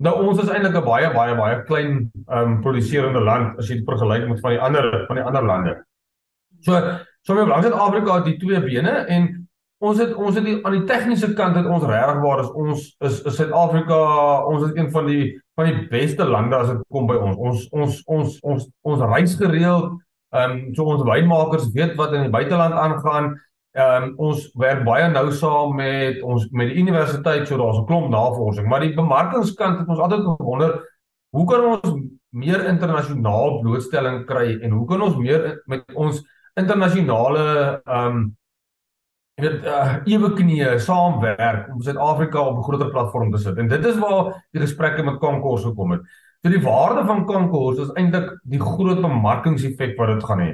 nou 0.04 0.14
ons 0.28 0.40
is 0.42 0.48
eintlik 0.48 0.76
'n 0.76 0.84
baie 0.84 1.12
baie 1.12 1.36
baie 1.36 1.62
klein 1.64 2.10
ehm 2.28 2.38
um, 2.38 2.60
produserende 2.62 3.20
land 3.20 3.58
as 3.58 3.68
jy 3.68 3.80
dit 3.80 3.88
vergelyk 3.88 4.28
met 4.28 4.40
van 4.40 4.50
die 4.50 4.60
ander 4.60 5.04
van 5.06 5.16
die 5.16 5.24
ander 5.24 5.44
lande. 5.44 5.76
So 6.60 6.80
Sommige 7.28 7.48
langs 7.48 7.66
in 7.66 7.72
Afrika 7.72 8.14
het 8.14 8.24
die 8.24 8.38
twee 8.40 8.60
bene 8.62 8.90
en 8.90 9.47
ons 9.78 9.98
het 9.98 10.14
ons 10.14 10.34
het 10.34 10.44
die, 10.44 10.56
aan 10.66 10.74
die 10.74 10.86
tegniese 10.88 11.32
kant 11.38 11.56
het 11.56 11.66
ons 11.70 11.84
regtig 11.86 12.22
waar 12.24 12.42
is 12.42 12.50
ons 12.50 12.86
is 13.06 13.20
is 13.30 13.36
Suid-Afrika 13.38 13.98
ons 14.50 14.64
is 14.66 14.74
een 14.74 14.90
van 14.94 15.06
die 15.06 15.36
van 15.58 15.70
die 15.70 15.86
beste 15.90 16.26
lande 16.26 16.56
as 16.56 16.70
dit 16.70 16.82
kom 16.94 17.06
by 17.10 17.16
ons. 17.18 17.36
Ons 17.36 17.66
ons 17.74 18.00
ons 18.06 18.38
ons 18.52 18.68
ons 18.92 19.04
reis 19.14 19.34
gereeld. 19.38 19.96
Ehm 20.34 20.54
um, 20.54 20.74
so 20.74 20.86
ons 20.94 21.04
wynmakers 21.06 21.70
weet 21.74 21.96
wat 21.98 22.14
in 22.14 22.26
die 22.26 22.34
buiteland 22.34 22.74
aangaan. 22.74 23.32
Ehm 23.78 24.08
um, 24.08 24.12
ons 24.30 24.48
werk 24.58 24.84
baie 24.86 25.08
nou 25.12 25.26
saam 25.32 25.74
met 25.78 26.22
ons 26.22 26.46
met 26.50 26.70
die 26.70 26.82
universiteit 26.82 27.46
so 27.46 27.58
daar's 27.58 27.78
'n 27.78 27.86
klomp 27.86 28.10
navorsing, 28.10 28.66
maar 28.68 28.80
die 28.80 28.94
bemarkingskant 28.94 29.78
het 29.78 29.88
ons 29.88 29.98
altyd 29.98 30.24
gewonder 30.26 30.78
hoe 31.30 31.46
kan 31.46 31.64
ons 31.64 32.00
meer 32.30 32.66
internasionaal 32.66 33.60
blootstelling 33.62 34.26
kry 34.26 34.58
en 34.62 34.70
hoe 34.70 34.86
kan 34.86 35.02
ons 35.02 35.16
meer 35.16 35.62
met 35.66 35.84
ons 35.94 36.22
internasionale 36.54 37.82
ehm 37.84 38.06
um, 38.06 38.37
jy 39.38 39.44
weet 39.44 39.66
uh, 39.70 39.90
ewe 40.10 40.32
knieë 40.34 40.78
saamwerk 40.82 41.68
om 41.70 41.82
Suid-Afrika 41.82 42.40
op 42.42 42.58
'n 42.58 42.66
groter 42.66 42.90
platform 42.90 43.30
te 43.30 43.38
sit. 43.38 43.58
En 43.58 43.68
dit 43.68 43.84
is 43.86 43.98
waar 43.98 44.34
die 44.50 44.60
gesprekke 44.60 45.02
met 45.02 45.18
Konkors 45.18 45.62
gekom 45.62 45.92
het. 45.92 46.00
So 46.42 46.50
die 46.50 46.62
waarde 46.62 47.04
van 47.06 47.24
Konkors 47.26 47.78
is 47.78 47.92
eintlik 47.94 48.40
die 48.42 48.60
groot 48.60 49.00
bemarkingseffek 49.00 49.96
wat 49.96 50.08
dit 50.08 50.24
gaan 50.24 50.40
hê. 50.40 50.52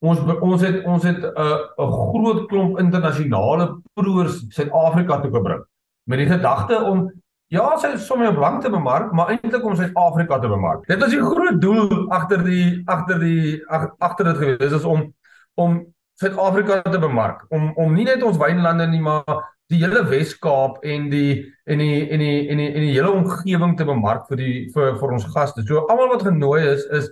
Ons 0.00 0.20
ons 0.40 0.60
het 0.62 0.84
ons 0.84 1.02
het 1.02 1.16
'n 1.16 1.24
uh, 1.24 1.58
'n 1.78 1.92
groot 1.92 2.48
klomp 2.48 2.78
internasionale 2.78 3.80
proeërs 3.94 4.44
Suid-Afrika 4.48 5.20
toe 5.20 5.32
gebring 5.32 5.64
met 6.04 6.18
die 6.18 6.28
gedagte 6.28 6.82
om 6.84 7.10
ja, 7.48 7.76
sy 7.78 7.96
sommer 7.96 8.28
op 8.28 8.36
lank 8.36 8.62
te 8.62 8.70
bemark, 8.70 9.12
maar 9.12 9.28
eintlik 9.28 9.64
om 9.64 9.76
Suid-Afrika 9.76 10.38
te 10.38 10.48
bemark. 10.48 10.86
Dit 10.86 11.00
was 11.00 11.10
die 11.10 11.20
groot 11.20 11.60
doel 11.60 12.10
agter 12.10 12.44
die 12.44 12.82
agter 12.84 13.18
die 13.18 13.64
agter 13.98 14.24
dit 14.24 14.36
gewees 14.36 14.72
is 14.72 14.84
om 14.84 15.14
om 15.54 15.86
Suid-Afrika 16.18 16.82
te 16.82 16.98
bemark 16.98 17.44
om 17.54 17.70
om 17.78 17.94
nie 17.94 18.06
net 18.08 18.24
ons 18.26 18.40
wynlande 18.40 18.88
nie 18.90 19.02
maar 19.02 19.42
die 19.68 19.82
hele 19.82 20.02
Wes-Kaap 20.08 20.80
en 20.88 21.08
die 21.12 21.44
en 21.68 21.82
die 21.82 22.08
en 22.08 22.22
die 22.24 22.36
en 22.48 22.60
die 22.62 22.68
en 22.72 22.84
die 22.86 22.94
hele 22.94 23.12
omgewing 23.12 23.76
te 23.76 23.86
bemark 23.88 24.24
vir 24.30 24.40
die 24.40 24.54
vir 24.74 24.94
vir 25.00 25.16
ons 25.16 25.26
gaste. 25.34 25.64
So 25.68 25.84
almal 25.86 26.14
wat 26.14 26.24
genooi 26.26 26.62
is 26.72 26.86
is 26.98 27.10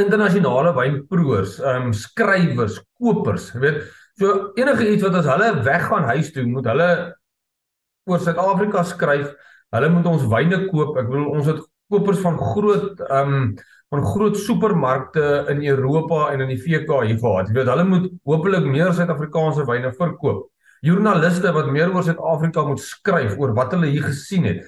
internasionale 0.00 0.72
wynproevers, 0.76 1.58
ehm 1.60 1.90
um, 1.90 1.96
skrywers, 1.96 2.78
kopers, 2.96 3.50
jy 3.52 3.64
weet. 3.66 3.82
So 4.20 4.52
enige 4.60 4.86
iets 4.92 5.04
wat 5.04 5.18
as 5.18 5.28
hulle 5.28 5.50
weggaan 5.66 6.08
huis 6.14 6.30
toe, 6.32 6.46
moet 6.48 6.68
hulle 6.70 6.88
oor 8.08 8.22
Suid-Afrika 8.22 8.86
skryf. 8.86 9.34
Hulle 9.74 9.90
moet 9.92 10.08
ons 10.08 10.24
wyne 10.30 10.62
koop. 10.70 10.96
Ek 11.00 11.10
bedoel 11.10 11.28
ons 11.34 11.50
het 11.50 11.60
kopers 11.92 12.22
van 12.24 12.40
groot 12.40 13.04
ehm 13.10 13.36
um, 13.36 13.46
van 13.92 14.04
groot 14.08 14.38
supermarkte 14.40 15.44
in 15.52 15.60
Europa 15.68 16.30
en 16.32 16.40
in 16.40 16.48
die 16.54 16.60
VK 16.60 17.02
hier 17.04 17.18
gehad. 17.20 17.50
Jy 17.50 17.58
weet, 17.58 17.68
hulle 17.68 17.84
moet 17.84 18.06
hopelik 18.24 18.64
meer 18.64 18.94
Suid-Afrikaanse 18.96 19.66
wyne 19.68 19.90
verkoop. 19.98 20.46
Joernaliste 20.82 21.52
wat 21.52 21.68
meer 21.70 21.92
oor 21.92 22.06
Suid-Afrika 22.06 22.64
moet 22.66 22.80
skryf 22.80 23.36
oor 23.38 23.52
wat 23.54 23.74
hulle 23.76 23.90
hier 23.92 24.06
gesien 24.06 24.48
het. 24.48 24.62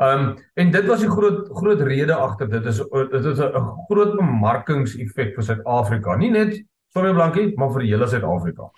Um 0.00 0.32
en 0.56 0.70
dit 0.72 0.86
was 0.88 1.02
die 1.04 1.10
groot 1.10 1.50
groot 1.52 1.82
rede 1.84 2.16
agter 2.16 2.48
dit 2.48 2.66
is 2.72 2.80
dit 3.12 3.24
is 3.34 3.40
'n 3.40 3.68
groot 3.90 4.16
bemarkingseffek 4.16 5.34
vir 5.36 5.44
Suid-Afrika. 5.44 6.16
Nie 6.16 6.30
net 6.30 6.62
Sorry 6.92 7.12
Blankie, 7.12 7.52
maar 7.56 7.70
vir 7.70 7.82
hele 7.82 8.08
Suid-Afrika. 8.08 8.70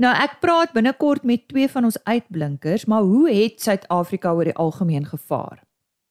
Nou 0.00 0.14
ek 0.16 0.40
praat 0.40 0.72
binnekort 0.72 1.24
met 1.24 1.48
twee 1.48 1.68
van 1.68 1.84
ons 1.84 2.04
uitblinkers, 2.04 2.86
maar 2.86 3.02
hoe 3.02 3.30
het 3.30 3.60
Suid-Afrika 3.60 4.32
oor 4.32 4.44
die 4.44 4.56
algemeen 4.56 5.04
gevaar? 5.06 5.62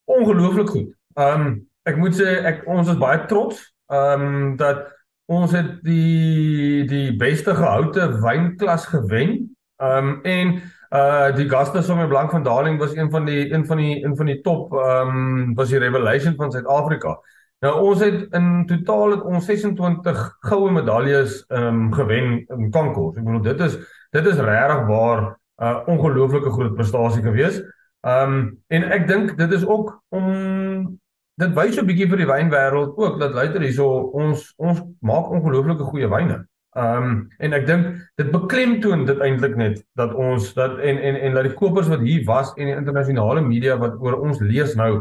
Ongelooflik 0.05 0.69
goed. 0.69 0.93
Um 1.15 1.71
ek 1.89 1.97
moet 1.97 2.15
sê 2.15 2.41
ek 2.45 2.65
ons 2.69 2.89
is 2.89 3.00
baie 3.01 3.25
trots 3.29 3.61
ehm 3.91 4.25
um, 4.25 4.57
dat 4.59 4.85
ons 5.31 5.51
het 5.55 5.79
die 5.85 6.83
die 6.89 7.15
beste 7.19 7.55
gehoute 7.55 8.07
wynklas 8.23 8.85
gewen. 8.91 9.55
Ehm 9.81 9.97
um, 9.97 10.21
en 10.23 10.61
uh 10.91 11.29
die 11.35 11.47
gaste 11.50 11.81
sommer 11.81 12.07
blank 12.07 12.31
van 12.31 12.43
Darling 12.43 12.79
was 12.79 12.95
een 12.95 13.11
van 13.11 13.25
die 13.25 13.53
een 13.53 13.65
van 13.65 13.77
die 13.77 14.03
een 14.03 14.15
van 14.15 14.25
die 14.25 14.41
top 14.41 14.73
ehm 14.73 15.17
um, 15.17 15.53
was 15.55 15.69
die 15.69 15.79
revelation 15.79 16.35
van 16.35 16.51
Suid-Afrika. 16.51 17.17
Nou 17.61 17.73
ons 17.81 18.00
het 18.01 18.33
in 18.33 18.65
totaal 18.67 19.11
het 19.11 19.21
ons 19.21 19.45
26 19.45 20.21
goue 20.50 20.71
medaljes 20.71 21.43
ehm 21.47 21.67
um, 21.67 21.93
gewen 21.93 22.45
in 22.47 22.71
kankors. 22.71 23.17
Ek 23.17 23.23
bedoel 23.23 23.41
dit 23.41 23.59
is 23.67 23.77
dit 24.11 24.25
is 24.25 24.39
regtig 24.39 24.88
waar 24.88 25.21
'n 25.21 25.63
uh, 25.63 25.77
ongelooflike 25.88 26.51
groot 26.51 26.75
prestasie 26.75 27.23
gewees. 27.23 27.61
Ehm 28.01 28.33
um, 28.33 28.63
en 28.67 28.83
ek 28.91 29.07
dink 29.07 29.38
dit 29.38 29.51
is 29.51 29.65
ook 29.65 30.01
om 30.09 31.00
dit 31.41 31.57
wys 31.57 31.75
so 31.75 31.81
'n 31.81 31.89
bietjie 31.89 32.10
vir 32.12 32.24
die 32.24 32.29
wynwêreld 32.29 32.98
ook 32.98 33.19
dat 33.19 33.36
luister 33.38 33.62
hierso 33.62 33.88
ons 34.13 34.53
ons 34.57 34.81
maak 35.01 35.29
ongelooflike 35.29 35.89
goeie 35.91 36.10
wyne. 36.10 36.41
Ehm 36.77 37.03
um, 37.03 37.15
en 37.39 37.53
ek 37.53 37.65
dink 37.67 37.88
dit 38.15 38.31
beklemtoon 38.31 39.05
dit 39.05 39.19
eintlik 39.19 39.55
net 39.60 39.81
dat 40.00 40.13
ons 40.13 40.53
dat 40.55 40.79
en 40.79 40.98
en 40.98 41.15
en 41.15 41.33
dat 41.36 41.50
die 41.50 41.57
kopers 41.57 41.89
wat 41.91 42.05
hier 42.05 42.24
was 42.25 42.53
en 42.55 42.69
die 42.69 42.75
internasionale 42.77 43.41
media 43.41 43.77
wat 43.77 43.98
oor 44.00 44.21
ons 44.21 44.39
lees 44.39 44.75
nou 44.75 44.91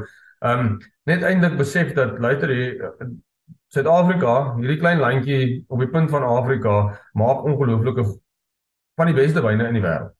ehm 0.40 0.58
um, 0.58 0.78
net 1.06 1.22
eintlik 1.22 1.56
besef 1.56 1.92
dat 1.94 2.18
luister 2.18 2.48
hier 2.48 2.90
Suid-Afrika, 3.70 4.56
hierdie 4.58 4.80
klein 4.80 4.98
landjie 4.98 5.64
op 5.70 5.78
die 5.78 5.88
punt 5.88 6.10
van 6.10 6.24
Afrika 6.26 6.98
maak 7.14 7.44
ongelooflike 7.46 8.02
van 8.98 9.06
die 9.06 9.14
beste 9.14 9.42
wyne 9.44 9.68
in 9.68 9.78
die 9.78 9.84
wêreld. 9.84 10.10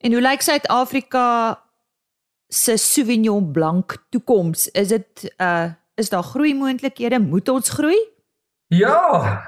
En 0.00 0.16
hoe 0.16 0.22
lyk 0.24 0.40
Suid-Afrika 0.40 1.26
se 2.48 2.76
Sauvignon 2.76 3.52
Blanc 3.52 3.96
toekoms? 4.10 4.68
Is 4.72 4.88
dit 4.88 5.34
uh 5.40 5.72
is 5.96 6.10
daar 6.12 6.22
groei 6.22 6.54
moontlikhede? 6.54 7.18
Moet 7.18 7.48
ons 7.48 7.70
groei? 7.70 7.96
Ja, 8.68 8.98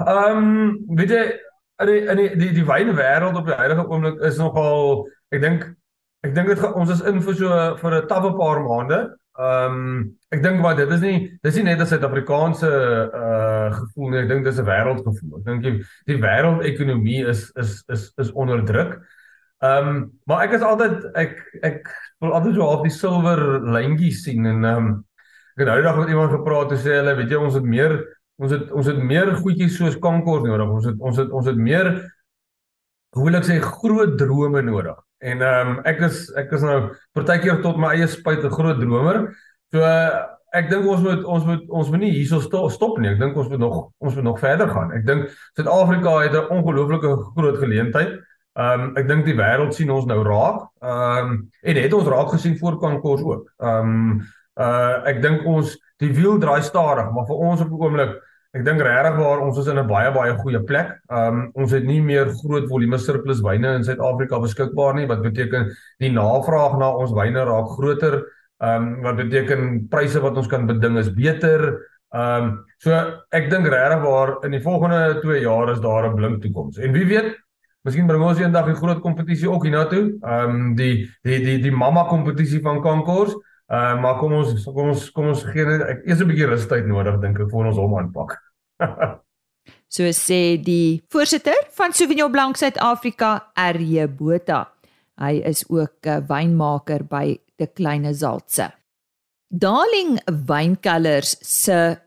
ehm 0.07 0.37
um, 0.39 0.97
weet 0.97 1.11
jy 1.11 1.23
in 1.83 1.87
die 1.91 1.99
in 2.07 2.17
die 2.17 2.29
die, 2.39 2.53
die 2.61 2.67
wynwêreld 2.67 3.37
op 3.37 3.47
die 3.47 3.57
huidige 3.59 3.87
oomblik 3.89 4.21
is 4.27 4.39
nogal 4.39 5.05
ek 5.35 5.43
dink 5.43 5.67
ek 6.27 6.35
dink 6.35 6.51
dit 6.51 6.63
ons 6.73 6.93
is 6.95 7.03
in 7.07 7.21
vir 7.23 7.37
so 7.37 7.59
vir 7.83 7.97
'n 7.99 8.09
tawwe 8.11 8.33
paar 8.39 8.63
maande. 8.65 9.01
Ehm 9.39 9.75
um, 9.75 10.17
ek 10.35 10.43
dink 10.43 10.63
maar 10.63 10.77
dit 10.77 10.91
is 10.91 11.01
nie 11.01 11.19
dis 11.43 11.57
nie 11.57 11.67
net 11.67 11.81
'n 11.81 11.87
Suid-Afrikaanse 11.87 12.71
uh 12.71 13.69
gevoel 13.75 14.11
nie, 14.11 14.23
ek 14.23 14.29
dink 14.29 14.45
dis 14.45 14.59
'n 14.59 14.71
wêreldgevoel. 14.71 15.39
Ek 15.39 15.45
dink 15.45 15.63
die 15.63 15.77
die 16.07 16.19
wêreldekonomie 16.23 17.23
is 17.29 17.51
is 17.57 17.83
is 17.89 18.13
is 18.17 18.33
onder 18.33 18.65
druk. 18.65 18.99
Ehm 19.59 19.89
um, 19.89 20.03
maar 20.31 20.45
ek 20.47 20.53
is 20.55 20.63
altyd 20.63 21.09
ek 21.19 21.33
ek 21.67 21.89
wil 22.23 22.33
altyd 22.37 22.55
so 22.55 22.63
half 22.63 22.85
die 22.85 22.95
silwer 22.95 23.41
lyntjie 23.75 24.13
sien 24.15 24.47
en 24.47 24.63
ehm 24.63 24.85
um, 24.85 24.93
ek 25.57 25.65
het 25.65 25.67
nou 25.67 25.79
eendag 25.81 25.99
met 25.99 26.13
iemand 26.13 26.31
gepraat 26.31 26.75
en 26.75 26.79
sê 26.79 26.95
hulle 27.01 27.17
weet 27.19 27.35
jy 27.35 27.41
ons 27.43 27.57
het 27.59 27.67
meer 27.67 27.97
ons 28.39 28.55
het 28.55 28.71
ons 28.71 28.87
het 28.87 29.01
meer 29.03 29.33
goedjies 29.41 29.75
soos 29.81 29.99
kankors 29.99 30.47
nodig. 30.47 30.71
Ons 30.77 30.87
het 30.87 31.03
ons 31.11 31.19
het 31.19 31.35
ons 31.35 31.51
het 31.51 31.59
meer 31.59 31.91
hoe 33.17 33.25
wil 33.27 33.39
ek 33.41 33.49
sê 33.49 33.59
groot 33.65 34.15
drome 34.21 34.63
nodig. 34.63 35.03
En 35.27 35.43
ehm 35.43 35.75
um, 35.75 35.83
ek 35.91 36.07
is 36.07 36.29
ek 36.39 36.55
is 36.55 36.63
nou 36.63 36.79
partykeer 37.19 37.59
tot 37.67 37.83
my 37.83 37.97
eie 37.97 38.07
spyt 38.07 38.47
'n 38.47 38.55
groot 38.55 38.79
dromer. 38.79 39.25
So 39.75 39.83
uh, 39.83 40.23
ek 40.55 40.71
dink 40.71 40.87
ons 40.87 41.03
moet 41.03 41.25
ons 41.27 41.51
moet 41.51 41.67
ons 41.83 41.91
moet 41.91 42.05
nie 42.07 42.15
hierso 42.15 42.39
stop 42.71 43.03
nie. 43.03 43.11
Ek 43.11 43.19
dink 43.19 43.37
ons 43.37 43.51
moet 43.51 43.59
nog 43.67 43.91
ons 43.99 44.15
moet 44.15 44.31
nog 44.31 44.39
verder 44.39 44.71
gaan. 44.71 44.95
Ek 44.95 45.07
dink 45.07 45.27
Suid-Afrika 45.59 46.19
het 46.23 46.39
'n 46.39 46.47
ongelooflike 46.61 47.11
groot 47.35 47.59
geleentheid. 47.59 48.21
Ehm 48.59 48.81
um, 48.81 48.97
ek 48.99 49.09
dink 49.09 49.25
die 49.25 49.37
wêreld 49.39 49.75
sien 49.75 49.91
ons 49.95 50.07
nou 50.07 50.23
raak. 50.27 50.65
Ehm 50.83 51.33
um, 51.33 51.51
en 51.63 51.83
het 51.83 51.93
ons 51.95 52.09
raak 52.11 52.33
gesien 52.35 52.59
voor 52.59 52.79
kankors 52.79 53.23
ook. 53.23 53.53
Ehm 53.63 53.93
um, 53.93 54.23
uh 54.59 54.97
ek 55.07 55.23
dink 55.23 55.47
ons 55.47 55.77
die 56.03 56.11
wiel 56.15 56.39
draai 56.43 56.63
stadig, 56.63 57.13
maar 57.15 57.27
vir 57.27 57.45
ons 57.51 57.63
op 57.63 57.71
die 57.71 57.79
oomblik 57.79 58.19
Ek 58.57 58.63
dink 58.65 58.81
regtig 58.81 59.19
waar 59.21 59.43
ons 59.45 59.59
is 59.61 59.67
in 59.69 59.77
'n 59.79 59.87
baie 59.87 60.11
baie 60.11 60.33
goeie 60.41 60.61
plek. 60.65 60.95
Um 61.13 61.51
ons 61.55 61.73
het 61.73 61.85
nie 61.85 62.01
meer 62.01 62.31
groot 62.41 62.65
volume 62.69 62.99
surplus 62.99 63.43
wyne 63.45 63.75
in 63.77 63.85
Suid-Afrika 63.85 64.41
beskikbaar 64.41 64.95
nie 64.97 65.07
wat 65.07 65.21
beteken 65.23 65.69
die 66.01 66.11
navraag 66.11 66.79
na 66.81 66.89
ons 66.97 67.13
wyne 67.13 67.45
raak 67.45 67.69
groter. 67.77 68.25
Um 68.59 69.03
wat 69.03 69.17
beteken 69.21 69.89
pryse 69.91 70.21
wat 70.21 70.37
ons 70.37 70.49
kan 70.49 70.67
beding 70.67 70.97
is 70.97 71.13
beter. 71.13 71.85
Um 72.11 72.65
so 72.79 72.97
ek 73.31 73.51
dink 73.51 73.69
regtig 73.69 74.03
waar 74.03 74.39
in 74.45 74.57
die 74.57 74.65
volgende 74.65 75.21
2 75.21 75.43
jaar 75.45 75.69
is 75.71 75.81
daar 75.81 76.09
'n 76.09 76.17
blink 76.17 76.43
toekoms. 76.43 76.79
En 76.79 76.93
wie 76.93 77.05
weet, 77.05 77.37
miskien 77.89 78.09
bring 78.09 78.25
ons 78.25 78.41
eendag 78.41 78.69
een 78.69 78.79
groot 78.79 79.01
kompetisie 79.05 79.51
ook 79.51 79.67
hiernatoe. 79.67 80.05
Um 80.23 80.75
die 80.79 81.09
die 81.27 81.39
die 81.45 81.59
die 81.65 81.75
mamma 81.75 82.07
kompetisie 82.09 82.61
van 82.65 82.83
Kankors. 82.85 83.35
Uh 83.69 83.97
maar 84.01 84.19
kom 84.21 84.37
ons 84.39 84.65
kom 84.65 84.93
ons 84.93 85.09
kom 85.13 85.33
ons 85.33 85.45
gee 85.53 85.67
net 85.67 85.85
ek 85.85 86.07
eers 86.07 86.23
'n 86.23 86.31
bietjie 86.31 86.51
rustyd 86.53 86.87
nodig 86.87 87.21
dink 87.21 87.41
ek 87.41 87.51
voor 87.51 87.73
ons 87.73 87.81
hom 87.81 87.99
aanpak. 87.99 88.39
so 89.97 90.09
sê 90.13 90.57
die 90.63 91.03
voorsitter 91.11 91.69
van 91.77 91.93
Sauvignon 91.93 92.33
Blanc 92.33 92.57
Suid-Afrika, 92.57 93.53
RJ 93.57 94.09
Botha. 94.17 94.69
Hy 95.19 95.43
is 95.45 95.65
ook 95.69 96.07
'n 96.07 96.27
wynmaker 96.29 97.05
by 97.05 97.39
De 97.59 97.67
Kleine 97.67 98.15
Zaltse. 98.15 98.73
Darling 99.49 100.21
Wynkelers 100.47 101.37
se 101.41 101.99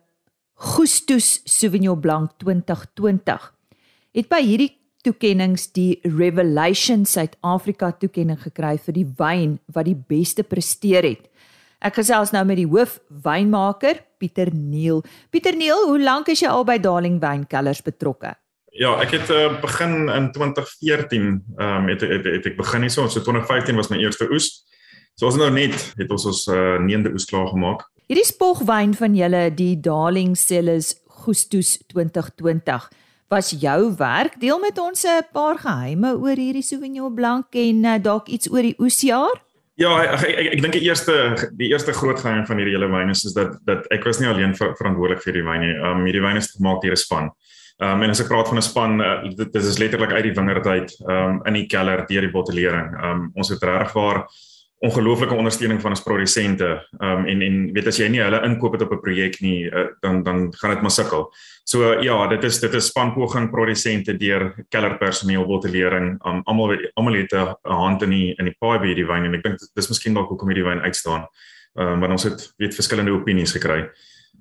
Gustus 0.53 1.41
Sauvignon 1.43 1.99
Blanc 1.99 2.31
2020 2.37 3.53
het 4.13 4.27
by 4.29 4.41
hierdie 4.45 4.80
toekennings 5.05 5.69
die 5.75 5.99
Revelation 6.03 7.05
Suid-Afrika 7.05 7.91
toekenning 8.01 8.39
gekry 8.41 8.77
vir 8.81 8.95
die 8.95 9.07
wyn 9.19 9.57
wat 9.73 9.89
die 9.89 9.97
beste 9.97 10.45
presteer 10.47 11.07
het. 11.07 11.27
Ek 11.81 11.97
gesels 11.97 12.29
nou 12.35 12.43
met 12.45 12.59
die 12.59 12.67
hoof 12.69 12.99
wynmaker, 13.23 14.03
Pieter 14.21 14.51
Neil. 14.53 15.01
Pieter 15.33 15.55
Neil, 15.57 15.87
hoe 15.89 16.01
lank 16.01 16.29
is 16.29 16.43
jy 16.43 16.51
al 16.51 16.65
by 16.67 16.77
Darling 16.77 17.17
Wynkelers 17.23 17.81
betrokke? 17.81 18.35
Ja, 18.77 18.93
ek 19.03 19.15
het 19.17 19.31
uh, 19.33 19.49
begin 19.63 20.05
in 20.07 20.29
2014, 20.31 21.25
ehm 21.57 21.81
um, 21.81 21.89
het, 21.91 22.05
het, 22.07 22.27
het 22.37 22.51
ek 22.53 22.59
begin 22.59 22.85
hier 22.85 22.93
so, 22.93 23.09
so 23.09 23.19
2015 23.25 23.75
was 23.75 23.89
my 23.91 23.99
eerste 23.99 24.29
oes. 24.31 24.61
So 25.19 25.27
ons 25.27 25.41
nou 25.41 25.49
net 25.51 25.75
het 25.99 26.13
ons 26.13 26.29
ons 26.29 26.45
uh, 26.53 26.77
neende 26.79 27.11
oes 27.11 27.25
klaar 27.27 27.49
gemaak. 27.51 27.83
Hierdie 28.07 28.27
spogwyn 28.29 28.93
van 28.95 29.17
julle, 29.17 29.49
die 29.55 29.73
Darling 29.81 30.37
Cellars 30.39 30.93
Gustus 31.25 31.79
2020 31.91 32.87
was 33.31 33.53
jou 33.55 33.93
werk. 33.97 34.35
Deel 34.39 34.59
met 34.59 34.79
ons 34.79 35.05
'n 35.07 35.23
paar 35.31 35.57
geheime 35.57 36.15
oor 36.19 36.35
hierdie 36.35 36.63
Sauvignon 36.63 37.13
Blanc 37.15 37.45
en 37.51 37.85
uh, 37.85 37.95
dalk 38.01 38.27
iets 38.27 38.51
oor 38.51 38.61
die 38.61 38.75
oesjaar. 38.77 39.39
Ja, 39.75 39.91
ek 40.03 40.21
ek, 40.27 40.35
ek, 40.35 40.47
ek 40.53 40.61
dink 40.61 40.73
die 40.73 40.83
eerste 40.83 41.13
die 41.57 41.71
eerste 41.71 41.93
groot 41.93 42.19
geheim 42.19 42.45
van 42.45 42.59
hierdie 42.59 42.75
hele 42.75 42.91
wyn 42.91 43.09
is 43.09 43.23
is 43.25 43.33
dat 43.33 43.55
dat 43.65 43.87
ek 43.89 44.03
was 44.03 44.19
nie 44.19 44.27
alleen 44.27 44.55
ver, 44.55 44.75
verantwoordelik 44.75 45.23
vir 45.23 45.33
die 45.33 45.45
wyn 45.47 45.63
nie. 45.63 45.75
Um 45.79 46.03
hierdie 46.05 46.21
wyn 46.21 46.37
is 46.37 46.51
gemaak 46.51 46.81
deur 46.83 46.91
'n 46.91 47.03
span. 47.05 47.31
Um 47.79 48.03
en 48.03 48.09
as 48.09 48.19
ek 48.19 48.27
praat 48.27 48.47
van 48.51 48.57
'n 48.57 48.61
span, 48.61 49.01
uh, 49.01 49.23
dit, 49.23 49.53
dit 49.53 49.63
is 49.63 49.79
letterlik 49.79 50.11
uit 50.11 50.23
die 50.23 50.35
wingerd 50.35 50.67
uit 50.67 50.91
um 51.07 51.41
in 51.45 51.53
die 51.53 51.67
keller 51.67 52.05
deur 52.07 52.21
die 52.21 52.35
bottelering. 52.35 52.89
Um 52.99 53.31
ons 53.35 53.49
het 53.49 53.63
regtig 53.63 53.93
waar 53.93 54.27
ongelooflike 54.81 55.35
ondersteuning 55.37 55.81
van 55.81 55.93
ons 55.93 56.01
produsente. 56.01 56.67
Um 56.97 57.27
en 57.29 57.41
en 57.45 57.57
weet 57.75 57.87
as 57.91 57.99
jy 58.01 58.07
nie 58.09 58.21
hulle 58.23 58.39
inkoop 58.47 58.73
het 58.73 58.85
op 58.87 58.93
'n 58.95 59.01
projek 59.03 59.37
nie, 59.41 59.69
uh, 59.69 59.87
dan 60.01 60.23
dan 60.23 60.53
gaan 60.57 60.73
dit 60.73 60.81
maar 60.81 60.91
sukkel. 60.91 61.29
So 61.63 61.93
uh, 61.93 62.01
ja, 62.01 62.27
dit 62.27 62.43
is 62.43 62.59
dit 62.59 62.73
is 62.73 62.87
spanpoging 62.87 63.51
produsente 63.51 64.17
deur 64.17 64.55
kellerpersoneel, 64.69 65.45
bottelering, 65.45 66.17
um 66.25 66.41
almal 66.45 66.77
almal 66.95 67.13
het 67.13 67.33
'n 67.33 67.55
hand 67.63 68.01
in 68.01 68.09
die 68.09 68.33
in 68.37 68.45
die 68.45 68.55
paai 68.59 68.79
by 68.79 68.93
die 68.95 69.05
wyn 69.05 69.25
en 69.25 69.35
ek 69.35 69.43
dink 69.43 69.59
dis 69.75 69.89
miskien 69.89 70.13
dalk 70.13 70.29
hoekom 70.29 70.49
hierdie 70.49 70.69
wyn 70.69 70.81
uitstaan. 70.81 71.27
Um 71.75 71.99
maar 71.99 72.11
ons 72.11 72.23
het 72.23 72.53
weet 72.57 72.75
verskillende 72.75 73.11
opinies 73.11 73.51
gekry. 73.51 73.89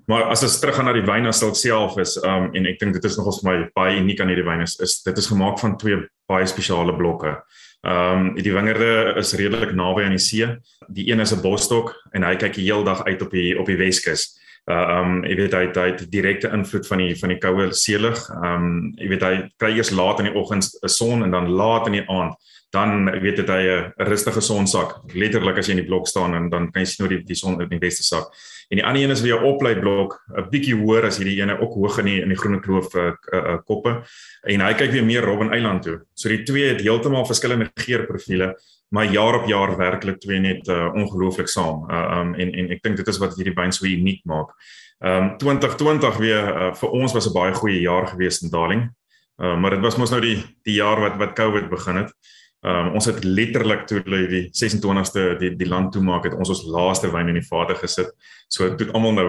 Maar 0.07 0.22
as 0.22 0.42
ons 0.42 0.59
teruggaan 0.61 0.87
na 0.87 0.92
die 0.92 1.07
wyn 1.07 1.26
as 1.26 1.40
dit 1.40 1.57
self 1.57 1.98
is, 1.98 2.16
um 2.16 2.50
en 2.55 2.66
ek 2.66 2.79
dink 2.79 2.94
dit 2.94 3.05
is 3.05 3.16
nogals 3.16 3.42
vir 3.42 3.50
my 3.50 3.70
baie 3.74 4.00
uniek 4.00 4.20
aan 4.20 4.29
hierdie 4.29 4.48
wyn 4.48 4.61
is, 4.62 4.81
is 4.81 5.03
dit 5.03 5.18
is 5.18 5.26
gemaak 5.26 5.59
van 5.59 5.76
twee 5.76 6.09
baie 6.26 6.46
spesiale 6.46 6.96
blokke. 6.96 7.42
Ehm 7.81 8.27
um, 8.27 8.35
die 8.37 8.53
wingerde 8.53 9.14
is 9.16 9.33
redelik 9.33 9.73
naby 9.73 10.03
aan 10.05 10.16
die 10.16 10.21
see. 10.21 10.49
Die 10.88 11.12
een 11.12 11.21
is 11.21 11.33
'n 11.33 11.40
bosstok 11.40 11.95
en 12.12 12.23
hy 12.23 12.37
kyk 12.37 12.55
die 12.55 12.69
hele 12.69 12.85
dag 12.85 13.05
uit 13.05 13.23
op 13.23 13.31
die 13.31 13.59
op 13.59 13.66
die 13.66 13.77
Weskus. 13.77 14.39
Uh 14.68 14.99
um, 14.99 15.25
jy 15.25 15.37
weet 15.37 15.55
hy 15.57 15.64
hy 15.73 15.87
het 15.90 16.05
direkte 16.12 16.51
invloed 16.53 16.87
van 16.87 16.99
die 16.99 17.14
van 17.18 17.29
die 17.29 17.38
koue 17.38 17.73
seelig. 17.73 18.20
Um, 18.44 18.92
jy 18.96 19.09
weet 19.09 19.23
hy 19.23 19.35
kry 19.57 19.73
eers 19.77 19.90
laat 19.90 20.20
in 20.20 20.31
die 20.31 20.37
oggend 20.37 20.68
'n 20.83 20.88
son 20.88 21.25
en 21.25 21.31
dan 21.31 21.49
laat 21.51 21.87
in 21.87 21.92
die 21.92 22.09
aand 22.09 22.37
dan 22.70 23.11
weet 23.20 23.37
dit 23.37 23.49
hy 23.49 23.62
'n 23.66 23.92
rustige 24.07 24.40
sonsak 24.40 25.03
letterlik 25.14 25.59
as 25.59 25.66
jy 25.66 25.75
in 25.75 25.83
die 25.83 25.90
blok 25.90 26.07
staan 26.07 26.35
en 26.35 26.49
dan 26.51 26.70
kan 26.70 26.83
jy 26.83 26.87
sien 26.87 27.07
hoe 27.07 27.16
die 27.16 27.25
die 27.27 27.35
son 27.35 27.61
in 27.61 27.68
die 27.68 27.79
weste 27.79 28.03
sak. 28.03 28.31
En 28.70 28.79
die 28.79 28.85
ander 28.87 29.03
een 29.03 29.11
is 29.11 29.23
weer 29.23 29.40
'n 29.40 29.44
opleiblok, 29.44 30.20
'n 30.37 30.51
bietjie 30.51 30.77
hoër 30.77 31.07
as 31.07 31.18
hierdie 31.18 31.40
ene 31.42 31.59
ook 31.61 31.75
hoog 31.75 31.99
in 31.99 32.05
die 32.05 32.20
in 32.23 32.29
die 32.29 32.38
groene 32.38 32.61
kloof 32.61 32.94
uh, 32.94 33.12
uh, 33.33 33.59
koppe. 33.66 34.03
En 34.46 34.61
hy 34.61 34.75
kyk 34.75 34.92
weer 34.92 35.05
meer 35.05 35.23
Robben 35.23 35.51
Eiland 35.51 35.83
toe. 35.83 36.01
So 36.14 36.29
die 36.29 36.42
twee 36.44 36.68
het 36.68 36.81
heeltemal 36.81 37.27
verskillende 37.27 37.70
geurprofiele, 37.75 38.55
maar 38.90 39.12
jaar 39.12 39.40
op 39.40 39.48
jaar 39.48 39.76
werklik 39.76 40.18
twee 40.20 40.38
net 40.38 40.68
uh, 40.68 40.90
ongelooflik 40.94 41.48
saam. 41.48 41.85
Uh, 41.90 42.20
um 42.20 42.35
en 42.35 42.53
en 42.53 42.70
ek 42.74 42.83
dink 42.83 42.96
dit 42.96 43.09
is 43.09 43.20
wat 43.22 43.37
hierdie 43.38 43.55
wyn 43.55 43.72
so 43.72 43.87
uniek 43.87 44.24
maak. 44.24 44.50
Um 44.98 45.37
2020 45.38 46.18
weer 46.18 46.50
uh, 46.50 46.72
vir 46.74 46.90
ons 46.90 47.14
was 47.14 47.29
'n 47.29 47.33
baie 47.33 47.55
goeie 47.55 47.81
jaar 47.81 48.07
gewees 48.07 48.42
in 48.42 48.50
Darling. 48.50 48.90
Uh, 49.38 49.57
maar 49.57 49.70
dit 49.70 49.81
was 49.81 49.96
mos 49.96 50.11
nou 50.11 50.20
die 50.20 50.37
die 50.62 50.74
jaar 50.74 51.00
wat 51.00 51.16
wat 51.16 51.37
COVID 51.38 51.70
begin 51.70 51.96
het. 51.96 52.12
Um, 52.61 52.90
ons 52.92 53.07
het 53.09 53.24
letterlik 53.24 53.87
toe 53.88 54.03
die 54.05 54.42
26ste 54.53 55.38
die 55.40 55.55
die 55.57 55.68
land 55.68 55.94
toe 55.94 56.03
maak 56.05 56.26
het 56.29 56.35
ons 56.37 56.50
ons 56.53 56.66
laaste 56.68 57.09
wyn 57.09 57.31
in 57.33 57.38
die 57.38 57.46
vader 57.46 57.79
gesit. 57.81 58.11
So 58.53 58.68
dit 58.68 58.85
het 58.85 58.92
almal 58.92 59.16
nou 59.16 59.29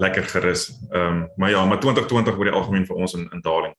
lekker 0.00 0.24
gerus. 0.32 0.70
Um, 0.88 1.26
maar 1.36 1.50
ja, 1.52 1.64
maar 1.68 1.80
2020 1.82 2.38
oor 2.38 2.48
die 2.48 2.54
algemeen 2.56 2.86
vir 2.88 2.96
ons 2.96 3.14
in 3.20 3.28
in 3.36 3.44
Darling 3.44 3.74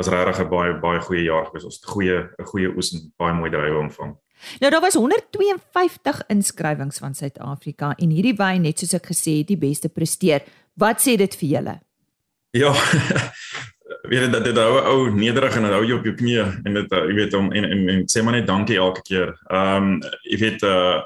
was 0.00 0.08
regtig 0.08 0.40
'n 0.40 0.48
baie 0.48 0.72
baie 0.80 1.00
goeie 1.00 1.22
jaar 1.22 1.44
gewees. 1.50 1.64
Ons 1.68 1.80
het 1.82 1.90
goeie 1.92 2.16
'n 2.38 2.48
goeie 2.52 2.72
oes 2.76 2.92
en 2.94 3.12
baie 3.18 3.34
mooi 3.34 3.50
druiwe 3.50 3.78
ontvang. 3.78 4.16
Nou 4.60 4.70
daar 4.72 4.80
was 4.80 4.96
152 4.98 6.22
inskrywings 6.32 6.98
van 6.98 7.14
Suid-Afrika 7.14 7.94
en 7.98 8.14
hierdie 8.14 8.36
wyn 8.38 8.64
net 8.68 8.80
soos 8.80 8.96
ek 8.98 9.10
gesê 9.12 9.40
het 9.40 9.52
die 9.52 9.60
beste 9.60 9.88
presteer. 9.92 10.46
Wat 10.80 11.02
sê 11.02 11.16
dit 11.20 11.36
vir 11.42 11.48
julle? 11.56 11.76
Ja. 12.56 12.72
weet 14.10 14.24
jy 14.24 14.30
dat 14.32 14.44
dit 14.46 14.58
hou 14.58 14.80
ou 14.90 14.98
nederig 15.14 15.56
en 15.58 15.68
hou 15.70 15.84
jy 15.84 15.96
op 15.98 16.06
jou 16.08 16.14
knieë 16.18 16.46
en 16.64 16.78
dit 16.80 16.92
uh, 16.96 17.04
jy 17.10 17.16
weet 17.18 17.36
om 17.38 17.50
en, 17.54 17.66
en 17.74 17.88
en 17.94 18.04
sê 18.10 18.22
maar 18.24 18.38
net 18.38 18.48
dankie 18.48 18.78
elke 18.80 19.04
keer. 19.06 19.34
Ehm 19.50 19.90
um, 19.94 19.96
jy 20.30 20.44
weet 20.44 20.66
uh 20.66 21.00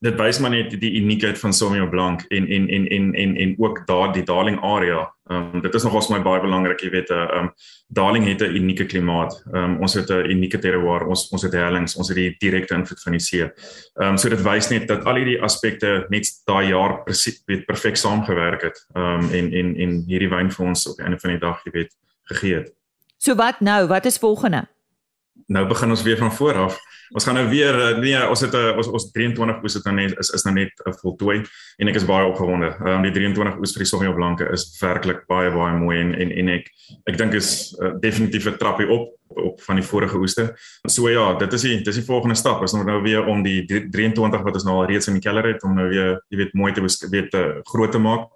dit 0.00 0.16
wys 0.16 0.38
maar 0.40 0.52
net 0.54 0.72
die 0.80 0.90
uniekheid 0.96 1.38
van 1.38 1.52
Sauvignon 1.52 1.90
Blanc 1.92 2.22
en 2.32 2.46
en 2.48 2.68
en 2.68 2.86
en 2.88 3.08
en 3.14 3.34
en 3.36 3.54
ook 3.58 3.82
daar 3.86 4.12
die 4.12 4.22
Darling 4.24 4.60
area. 4.64 5.02
Ehm 5.28 5.54
um, 5.54 5.60
dit 5.60 5.74
is 5.74 5.82
nogals 5.82 6.08
my 6.08 6.22
baie 6.24 6.40
belangrik, 6.40 6.80
jy 6.80 6.90
weet, 6.90 7.10
ehm 7.10 7.36
um, 7.36 7.50
Darling 7.86 8.24
het 8.26 8.40
'n 8.40 8.56
unieke 8.56 8.86
klimaat. 8.86 9.42
Ehm 9.52 9.64
um, 9.64 9.80
ons 9.80 9.94
het 9.94 10.08
'n 10.10 10.30
unieke 10.30 10.58
terroir, 10.58 11.06
ons 11.06 11.28
ons 11.28 11.42
het 11.42 11.52
hellings, 11.52 11.96
ons 11.96 12.08
het 12.08 12.16
die 12.16 12.34
direkte 12.38 12.74
invloed 12.74 13.02
van 13.02 13.12
die 13.12 13.20
see. 13.20 13.42
Ehm 13.42 14.08
um, 14.08 14.16
so 14.16 14.28
dit 14.28 14.42
wys 14.42 14.68
net 14.70 14.88
dat 14.88 15.04
al 15.04 15.14
hierdie 15.14 15.42
aspekte 15.42 16.06
net 16.08 16.26
daai 16.44 16.68
jaar 16.68 17.02
presies 17.04 17.42
weet 17.46 17.66
perfek 17.66 17.96
saamgewerk 17.96 18.62
het. 18.62 18.86
Ehm 18.94 19.04
um, 19.04 19.30
en 19.30 19.52
en 19.52 19.76
en 19.76 20.04
hierdie 20.06 20.30
wyn 20.30 20.50
vir 20.50 20.66
ons 20.66 20.86
op 20.86 20.96
die 20.96 21.04
einde 21.04 21.20
van 21.20 21.30
die 21.30 21.38
dag, 21.38 21.60
jy 21.64 21.70
weet, 21.72 21.96
gegee 22.24 22.54
het. 22.54 22.72
So 23.18 23.34
wat 23.34 23.60
nou? 23.60 23.86
Wat 23.86 24.04
is 24.04 24.18
volgende? 24.18 24.68
Nou 25.46 25.66
begin 25.66 25.90
ons 25.90 26.02
weer 26.02 26.16
van 26.16 26.32
voor 26.32 26.54
af 26.54 26.80
ons 27.12 27.24
gaan 27.24 27.34
nou 27.34 27.46
weer 27.50 27.74
eh, 27.74 27.98
nee 27.98 28.28
ons 28.28 28.40
het 28.40 28.54
'n 28.54 28.56
eh, 28.56 28.76
ons 28.76 28.88
ons 28.88 29.10
23 29.12 29.62
oes 29.62 29.74
het 29.74 29.84
nou 29.84 29.94
net 29.94 30.18
is 30.18 30.30
is 30.30 30.44
nou 30.44 30.54
net 30.54 30.72
'n 30.86 30.92
voltooi 31.02 31.42
en 31.78 31.88
ek 31.88 31.94
is 31.94 32.04
baie 32.04 32.26
opgewonde. 32.26 32.66
Ehm 32.66 32.86
um, 32.86 33.02
die 33.02 33.12
23 33.12 33.58
oes 33.58 33.72
vir 33.72 33.82
die 33.82 33.88
Sauvignon 33.88 34.14
Blanc 34.14 34.40
is 34.40 34.78
werklik 34.80 35.26
baie 35.26 35.50
baie 35.50 35.76
mooi 35.76 35.98
en 36.00 36.14
en 36.14 36.30
en 36.30 36.48
ek 36.48 36.70
ek 37.06 37.18
dink 37.18 37.34
is 37.34 37.76
uh, 37.80 37.92
definitief 38.00 38.46
'n 38.46 38.58
trappie 38.58 38.88
op 38.88 39.08
op 39.28 39.62
van 39.62 39.76
die 39.76 39.84
vorige 39.84 40.18
oeste. 40.18 40.54
So 40.88 41.08
ja, 41.08 41.34
dit 41.38 41.52
is 41.52 41.62
die 41.62 41.82
dis 41.82 41.94
die 41.94 42.04
volgende 42.04 42.34
stap. 42.34 42.60
Ons 42.60 42.72
moet 42.72 42.86
nou 42.86 43.02
weer 43.02 43.26
om 43.26 43.42
die 43.42 43.64
23 43.64 44.42
wat 44.42 44.54
ons 44.54 44.64
nou 44.64 44.76
al 44.76 44.86
reeds 44.86 45.06
in 45.06 45.14
die 45.14 45.22
keller 45.22 45.46
het 45.46 45.62
om 45.62 45.74
nou 45.74 45.88
weer 45.88 46.22
jy 46.28 46.36
weet 46.36 46.54
mooi 46.54 46.72
te 46.72 46.82
weet 47.10 47.30
te 47.30 47.60
groot 47.62 47.92
te 47.92 47.98
maak. 47.98 48.28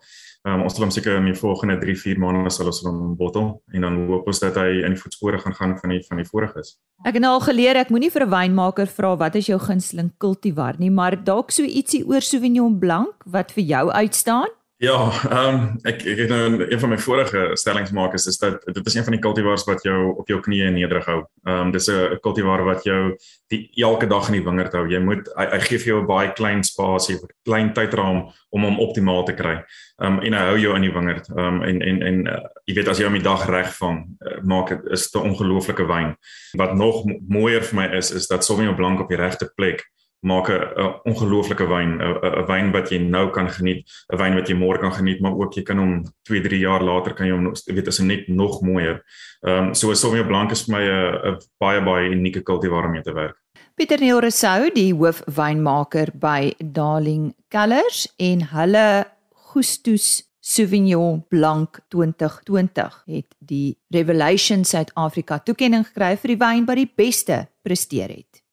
Um, 0.45 0.61
ons 0.67 0.75
sal 0.77 0.85
hom 0.85 0.91
seker 0.93 1.15
in 1.17 1.31
die 1.31 1.39
volgende 1.39 1.79
3-4 1.81 2.19
maande 2.21 2.51
sal 2.53 2.69
ons 2.69 2.83
hom 2.85 3.15
bottel 3.17 3.47
en 3.73 3.87
dan 3.87 3.95
hoop 4.11 4.27
ons 4.29 4.43
dat 4.43 4.59
hy 4.61 4.83
in 4.85 4.93
die 4.93 5.01
voetspore 5.01 5.39
gaan 5.41 5.55
gaan 5.57 5.73
van 5.79 5.95
die 5.95 6.03
van 6.05 6.21
die 6.21 6.27
voriges. 6.29 6.75
Ek 7.01 7.17
het 7.17 7.25
nou 7.25 7.31
al 7.39 7.41
geleer 7.47 7.81
ek 7.81 7.89
moenie 7.89 8.11
vir 8.13 8.27
'n 8.27 8.31
wynmaker 8.64 8.88
vra 8.88 9.16
wat 9.16 9.35
is 9.37 9.48
jou 9.48 9.59
gunsteling 9.61 10.12
kultivar 10.18 10.79
nie, 10.79 10.90
maar 10.90 11.16
dalk 11.24 11.50
so 11.53 11.62
ietsie 11.62 12.05
oor 12.07 12.22
Sauvignon 12.22 12.79
Blanc 12.79 13.12
wat 13.27 13.53
vir 13.53 13.64
jou 13.64 13.90
uitstaan. 13.90 14.48
Ja, 14.85 15.12
ehm 15.31 15.55
um, 15.55 15.61
ek 15.88 16.03
ek 16.12 16.18
het 16.25 16.29
nou 16.29 16.64
een 16.66 16.81
van 16.81 16.90
my 16.92 16.97
vorige 17.01 17.42
stellings 17.57 17.92
maak 17.94 18.12
is 18.18 18.27
is 18.29 18.37
dat 18.38 18.64
dit 18.66 18.87
is 18.87 18.94
een 18.94 19.05
van 19.07 19.14
die 19.16 19.23
cultivars 19.23 19.64
wat 19.64 19.83
jou 19.87 20.12
op 20.20 20.29
jou 20.29 20.40
knieë 20.44 20.73
nederig 20.75 21.07
hou. 21.09 21.20
Ehm 21.49 21.61
um, 21.61 21.70
dis 21.73 21.88
'n 21.88 22.18
cultivar 22.20 22.64
wat 22.64 22.85
jou 22.85 23.16
die 23.49 23.70
elke 23.87 24.07
dag 24.07 24.29
in 24.29 24.37
die 24.38 24.44
wingerd 24.44 24.73
hou. 24.73 24.85
Jy 24.88 25.01
moet 25.01 25.31
hy, 25.37 25.47
hy 25.55 25.61
gee 25.61 25.79
vir 25.79 25.88
jou 25.92 26.01
'n 26.03 26.07
baie 26.07 26.33
klein 26.33 26.62
spasie, 26.62 27.16
'n 27.16 27.33
klein 27.44 27.73
tydraam 27.73 28.29
om 28.51 28.62
hom 28.62 28.79
optimaal 28.81 29.25
te 29.25 29.35
kry. 29.35 29.64
Ehm 30.03 30.12
um, 30.12 30.20
en 30.20 30.33
hy 30.33 30.44
hou 30.51 30.59
jou 30.59 30.77
in 30.77 30.83
die 30.83 30.92
wingerd. 30.92 31.29
Ehm 31.29 31.47
um, 31.47 31.62
en 31.62 31.81
en 31.81 32.03
en 32.03 32.27
uh, 32.27 32.40
jy 32.64 32.75
weet 32.75 32.88
as 32.88 32.99
jy 32.99 33.05
hom 33.05 33.18
die 33.20 33.31
dag 33.31 33.49
reg 33.49 33.73
vang, 33.81 34.05
uh, 34.20 34.40
maak 34.42 34.68
dit 34.68 34.92
is 34.92 35.09
'n 35.14 35.18
ongelooflike 35.31 35.87
wyn. 35.87 36.16
Wat 36.57 36.75
nog 36.75 37.05
mooier 37.29 37.62
vir 37.62 37.77
my 37.77 37.97
is 37.97 38.11
is 38.11 38.27
dat 38.27 38.44
Sauvignon 38.44 38.77
Blanc 38.77 39.01
op 39.01 39.09
die 39.09 39.23
regte 39.23 39.53
plek 39.57 39.85
maak 40.25 40.49
'n 40.49 40.95
ongelooflike 41.05 41.67
wyn, 41.69 42.01
'n 42.01 42.47
wyn 42.49 42.73
wat 42.73 42.91
jy 42.91 42.99
nou 42.99 43.31
kan 43.31 43.49
geniet, 43.49 43.85
'n 44.13 44.19
wyn 44.19 44.35
wat 44.35 44.49
jy 44.49 44.57
môre 44.57 44.79
kan 44.81 44.93
geniet, 44.93 45.21
maar 45.21 45.37
ook 45.37 45.55
jy 45.55 45.63
kan 45.63 45.79
hom 45.79 46.05
2, 46.23 46.41
3 46.41 46.59
jaar 46.59 46.83
later 46.83 47.15
kan 47.15 47.27
jy 47.27 47.33
hom 47.33 47.53
weet 47.67 47.89
as 47.89 47.99
hy 47.99 48.05
net 48.05 48.29
nog 48.29 48.63
mooier. 48.63 49.03
Ehm 49.47 49.69
um, 49.69 49.75
so 49.75 49.91
'n 49.91 49.97
Sauvignon 49.97 50.27
Blanc 50.27 50.51
is 50.51 50.65
vir 50.65 50.77
my 50.77 50.85
'n 50.85 51.39
baie 51.59 51.81
baie 51.81 52.11
unieke 52.11 52.43
kultivar 52.43 52.85
om 52.85 52.91
mee 52.91 53.03
te 53.03 53.13
werk. 53.13 53.37
Pieter 53.75 53.99
Neorosou, 53.99 54.71
die 54.71 54.95
hoofwynmaker 54.95 56.13
by 56.15 56.55
Darling 56.59 57.35
Cellars 57.51 58.07
en 58.19 58.43
hulle 58.53 59.05
Gustus 59.53 60.23
Sauvignon 60.39 61.25
Blanc 61.29 61.81
2020 61.89 63.03
het 63.07 63.35
die 63.39 63.79
Revelation 63.89 64.65
Suid-Afrika 64.65 65.39
toekenning 65.41 65.87
gekry 65.89 66.13
vir 66.21 66.35
die 66.35 66.41
wyn 66.43 66.67
wat 66.69 66.77
die 66.77 66.91
beste 66.97 67.39
presteer 67.65 68.13
het. 68.13 68.44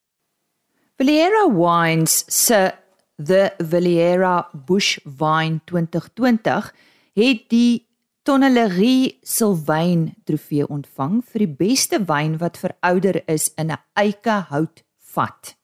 Villera 1.02 1.48
Wines 1.50 2.26
se 2.28 2.72
The 3.18 3.54
Villera 3.58 4.48
Bush 4.54 5.00
Wine 5.04 5.60
2020 5.66 6.74
het 7.14 7.50
die 7.50 7.88
Tonnelerie 8.22 9.18
Sylvain 9.24 10.12
trofee 10.30 10.68
ontvang 10.70 11.24
vir 11.26 11.42
die 11.42 11.56
beste 11.64 12.04
wyn 12.06 12.36
wat 12.38 12.62
verouder 12.62 13.18
is 13.26 13.50
in 13.58 13.74
'n 13.74 13.82
eikehout 13.98 14.84
vat. 15.16 15.56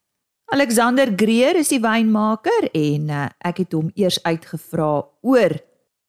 Alexander 0.49 1.13
Greer 1.13 1.61
is 1.61 1.69
die 1.69 1.83
wynmaker 1.85 2.71
en 2.73 3.09
uh, 3.09 3.29
ek 3.45 3.61
het 3.61 3.77
hom 3.77 3.93
eers 3.93 4.17
uitgevra 4.23 5.05
oor 5.21 5.53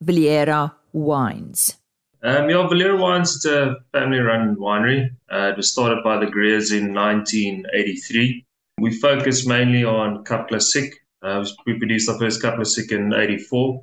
Villera 0.01 0.73
Wines. 0.93 1.77
Um, 2.25 2.49
yeah, 2.49 2.64
Villera 2.67 2.97
Wines 2.97 3.37
is 3.37 3.45
a 3.45 3.77
family-run 3.93 4.57
winery. 4.57 5.11
Uh, 5.29 5.53
it 5.53 5.57
was 5.57 5.69
started 5.69 6.03
by 6.03 6.17
the 6.17 6.33
Greers 6.33 6.73
in 6.73 6.95
1983. 6.95 8.48
We 8.81 8.93
focus 8.99 9.47
mainly 9.47 9.85
on 9.85 10.25
Cup 10.25 10.49
Classic. 10.49 10.93
Uh, 11.23 11.45
we 11.67 11.79
produced 11.79 12.09
our 12.09 12.19
first 12.19 12.41
Cup 12.43 12.57
Classic 12.57 12.91
in 12.93 13.12
84. 13.12 13.83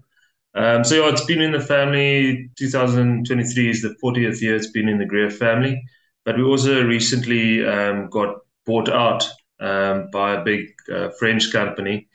Um, 0.55 0.83
so 0.83 0.95
yeah, 0.95 1.11
it's 1.11 1.25
been 1.25 1.41
in 1.41 1.51
the 1.51 1.59
family. 1.59 2.49
2023 2.57 3.69
is 3.69 3.81
the 3.81 3.95
40th 4.03 4.41
year 4.41 4.55
it's 4.55 4.71
been 4.71 4.87
in 4.87 4.97
the 4.97 5.05
Greer 5.05 5.29
family. 5.29 5.83
But 6.23 6.37
we 6.37 6.43
also 6.43 6.83
recently 6.83 7.65
um, 7.65 8.09
got 8.09 8.37
bought 8.65 8.89
out 8.89 9.27
um, 9.59 10.09
by 10.11 10.35
a 10.35 10.43
big 10.43 10.67
uh, 10.91 11.09
French 11.19 11.51
company. 11.51 12.07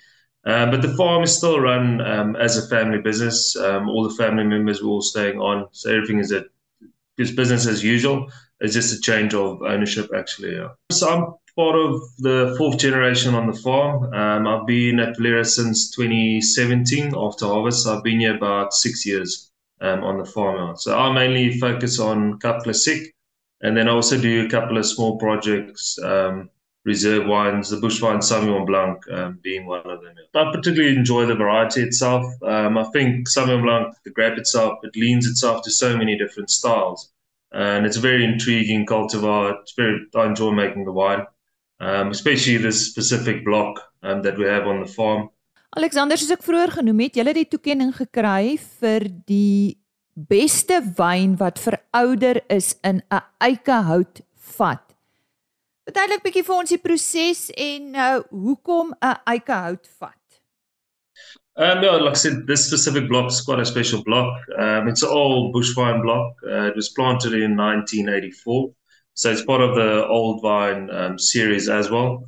Uh, 0.44 0.70
but 0.70 0.80
the 0.80 0.96
farm 0.96 1.22
is 1.22 1.36
still 1.36 1.60
run 1.60 2.00
um, 2.00 2.34
as 2.36 2.56
a 2.56 2.66
family 2.68 2.98
business. 2.98 3.54
Um, 3.56 3.88
all 3.90 4.08
the 4.08 4.14
family 4.14 4.44
members 4.44 4.82
were 4.82 4.88
all 4.88 5.02
staying 5.02 5.38
on. 5.38 5.68
So 5.72 5.90
everything 5.90 6.18
is 6.18 6.34
is 7.18 7.30
business 7.32 7.66
as 7.66 7.84
usual. 7.84 8.30
It's 8.60 8.74
just 8.74 8.96
a 8.96 9.00
change 9.00 9.34
of 9.34 9.62
ownership, 9.62 10.10
actually. 10.16 10.56
Yeah. 10.56 10.68
So 10.90 11.08
I'm 11.08 11.34
part 11.60 11.76
of 11.76 12.00
the 12.18 12.54
fourth 12.56 12.78
generation 12.78 13.34
on 13.34 13.46
the 13.46 13.58
farm. 13.66 14.14
Um, 14.14 14.46
I've 14.46 14.66
been 14.66 14.98
at 14.98 15.18
Valera 15.18 15.44
since 15.44 15.90
2017 15.90 17.14
after 17.14 17.44
harvest. 17.44 17.86
I've 17.86 18.02
been 18.02 18.20
here 18.20 18.34
about 18.34 18.72
six 18.72 19.04
years 19.04 19.50
um, 19.82 20.02
on 20.02 20.16
the 20.16 20.24
farm. 20.24 20.78
So 20.78 20.98
I 20.98 21.12
mainly 21.12 21.58
focus 21.58 21.98
on 21.98 22.38
Cup 22.38 22.62
Classic, 22.62 23.14
and 23.60 23.76
then 23.76 23.88
I 23.88 23.92
also 23.92 24.18
do 24.18 24.46
a 24.46 24.48
couple 24.48 24.78
of 24.78 24.86
small 24.86 25.18
projects, 25.18 25.98
um, 26.02 26.48
reserve 26.86 27.26
wines, 27.26 27.68
the 27.68 27.76
bush 27.76 28.00
wine 28.00 28.20
Sauvignon 28.20 28.66
Blanc 28.66 28.96
um, 29.12 29.38
being 29.42 29.66
one 29.66 29.90
of 29.90 30.00
them. 30.00 30.14
I 30.34 30.50
particularly 30.50 30.96
enjoy 30.96 31.26
the 31.26 31.34
variety 31.34 31.82
itself. 31.82 32.24
Um, 32.42 32.78
I 32.78 32.84
think 32.84 33.28
Sauvignon 33.28 33.64
Blanc, 33.64 33.94
the 34.04 34.12
grape 34.12 34.38
itself, 34.38 34.78
it 34.82 34.96
leans 34.96 35.26
itself 35.26 35.62
to 35.64 35.70
so 35.70 35.94
many 35.94 36.16
different 36.16 36.48
styles. 36.48 37.10
And 37.52 37.84
it's 37.84 37.98
a 37.98 38.06
very 38.08 38.24
intriguing 38.24 38.86
cultivar. 38.86 39.60
It's 39.60 39.74
very, 39.74 40.06
I 40.14 40.24
enjoy 40.24 40.52
making 40.52 40.86
the 40.86 40.92
wine. 40.92 41.26
Um 41.80 42.10
especially 42.10 42.58
this 42.58 42.86
specific 42.86 43.44
block 43.44 43.80
um 44.02 44.22
that 44.22 44.38
we 44.38 44.46
have 44.46 44.66
on 44.66 44.84
the 44.84 44.90
farm. 44.92 45.28
Alexander, 45.76 46.18
soos 46.18 46.32
ek 46.34 46.42
vroeër 46.42 46.72
genoem 46.80 47.04
het, 47.06 47.16
jy 47.16 47.24
het 47.28 47.38
die 47.38 47.50
toekenning 47.50 47.92
gekry 47.94 48.56
vir 48.80 49.06
die 49.30 49.78
beste 50.14 50.80
wyn 50.98 51.36
wat 51.40 51.60
verouder 51.62 52.42
is 52.50 52.74
in 52.82 53.02
'n 53.10 53.22
eikehout 53.38 54.20
vat. 54.56 54.82
Verduidelik 55.86 56.22
bietjie 56.22 56.44
vir 56.44 56.56
ons 56.56 56.70
die 56.70 56.78
proses 56.78 57.50
en 57.56 57.94
uh 57.94 58.18
hoekom 58.30 58.94
'n 59.00 59.16
eikehout 59.26 59.86
vat? 59.98 60.16
Um, 61.56 61.80
no, 61.82 61.98
like 61.98 62.14
I 62.14 62.16
said, 62.16 62.46
this 62.46 62.66
specific 62.66 63.08
block 63.08 63.30
is 63.30 63.40
quite 63.42 63.60
a 63.60 63.64
special 63.64 64.02
block. 64.02 64.40
Um, 64.56 64.88
it's 64.88 65.02
an 65.02 65.10
old 65.10 65.52
bush 65.52 65.74
vine 65.74 66.00
block. 66.00 66.32
Uh, 66.42 66.68
it 66.68 66.76
was 66.76 66.88
planted 66.88 67.34
in 67.34 67.54
1984. 67.54 68.72
So 69.20 69.30
it's 69.30 69.44
part 69.44 69.60
of 69.60 69.74
the 69.74 70.06
Old 70.06 70.40
Vine 70.40 70.88
um, 70.90 71.18
series 71.18 71.68
as 71.68 71.90
well. 71.90 72.26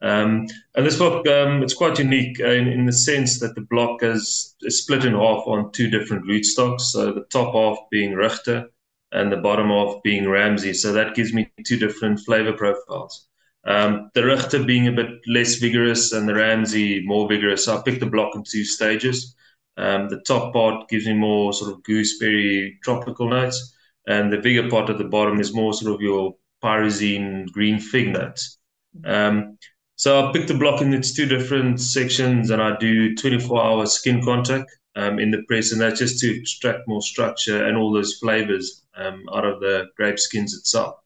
Um, 0.00 0.48
and 0.74 0.84
this 0.84 0.98
book, 0.98 1.24
um, 1.28 1.62
it's 1.62 1.72
quite 1.72 2.00
unique 2.00 2.40
in, 2.40 2.66
in, 2.66 2.84
the 2.84 2.92
sense 2.92 3.38
that 3.38 3.54
the 3.54 3.60
block 3.70 4.02
is, 4.02 4.56
is, 4.62 4.82
split 4.82 5.04
in 5.04 5.12
half 5.12 5.46
on 5.46 5.70
two 5.70 5.88
different 5.88 6.26
rootstocks. 6.26 6.80
So 6.80 7.12
the 7.12 7.26
top 7.30 7.54
half 7.54 7.78
being 7.92 8.14
Richter 8.14 8.68
and 9.12 9.30
the 9.30 9.36
bottom 9.36 9.68
half 9.68 10.02
being 10.02 10.28
Ramsey. 10.28 10.74
So 10.74 10.92
that 10.92 11.14
gives 11.14 11.32
me 11.32 11.48
two 11.64 11.76
different 11.76 12.18
flavor 12.18 12.54
profiles. 12.54 13.28
Um, 13.64 14.10
the 14.14 14.26
Richter 14.26 14.64
being 14.64 14.88
a 14.88 14.92
bit 14.92 15.10
less 15.28 15.54
vigorous 15.54 16.10
and 16.10 16.28
the 16.28 16.34
Ramsey 16.34 17.04
more 17.06 17.28
vigorous. 17.28 17.66
So 17.66 17.78
I 17.78 17.82
picked 17.82 18.00
the 18.00 18.06
block 18.06 18.34
in 18.34 18.42
two 18.42 18.64
stages. 18.64 19.36
Um, 19.76 20.08
the 20.08 20.20
top 20.26 20.52
part 20.52 20.88
gives 20.88 21.06
me 21.06 21.14
more 21.14 21.52
sort 21.52 21.72
of 21.72 21.84
gooseberry 21.84 22.80
tropical 22.82 23.28
notes 23.28 23.76
and 24.06 24.32
the 24.32 24.38
bigger 24.38 24.68
part 24.68 24.90
at 24.90 24.98
the 24.98 25.04
bottom 25.04 25.40
is 25.40 25.54
more 25.54 25.72
sort 25.72 25.94
of 25.94 26.00
your 26.00 26.34
pyrazine 26.62 27.50
green 27.52 27.78
fig 27.78 28.08
nuts. 28.08 28.58
Um, 29.04 29.58
so 29.96 30.28
I 30.28 30.32
picked 30.32 30.48
the 30.48 30.54
block 30.54 30.80
in 30.80 30.92
its 30.92 31.14
two 31.14 31.26
different 31.26 31.80
sections, 31.80 32.50
and 32.50 32.60
I 32.60 32.76
do 32.78 33.14
24-hour 33.14 33.86
skin 33.86 34.24
contact 34.24 34.70
um, 34.96 35.18
in 35.18 35.30
the 35.30 35.42
press, 35.46 35.72
and 35.72 35.80
that's 35.80 36.00
just 36.00 36.18
to 36.20 36.36
extract 36.40 36.88
more 36.88 37.02
structure 37.02 37.66
and 37.66 37.76
all 37.76 37.92
those 37.92 38.18
flavors 38.18 38.84
um, 38.96 39.24
out 39.32 39.44
of 39.44 39.60
the 39.60 39.86
grape 39.96 40.18
skins 40.18 40.54
itself. 40.54 40.96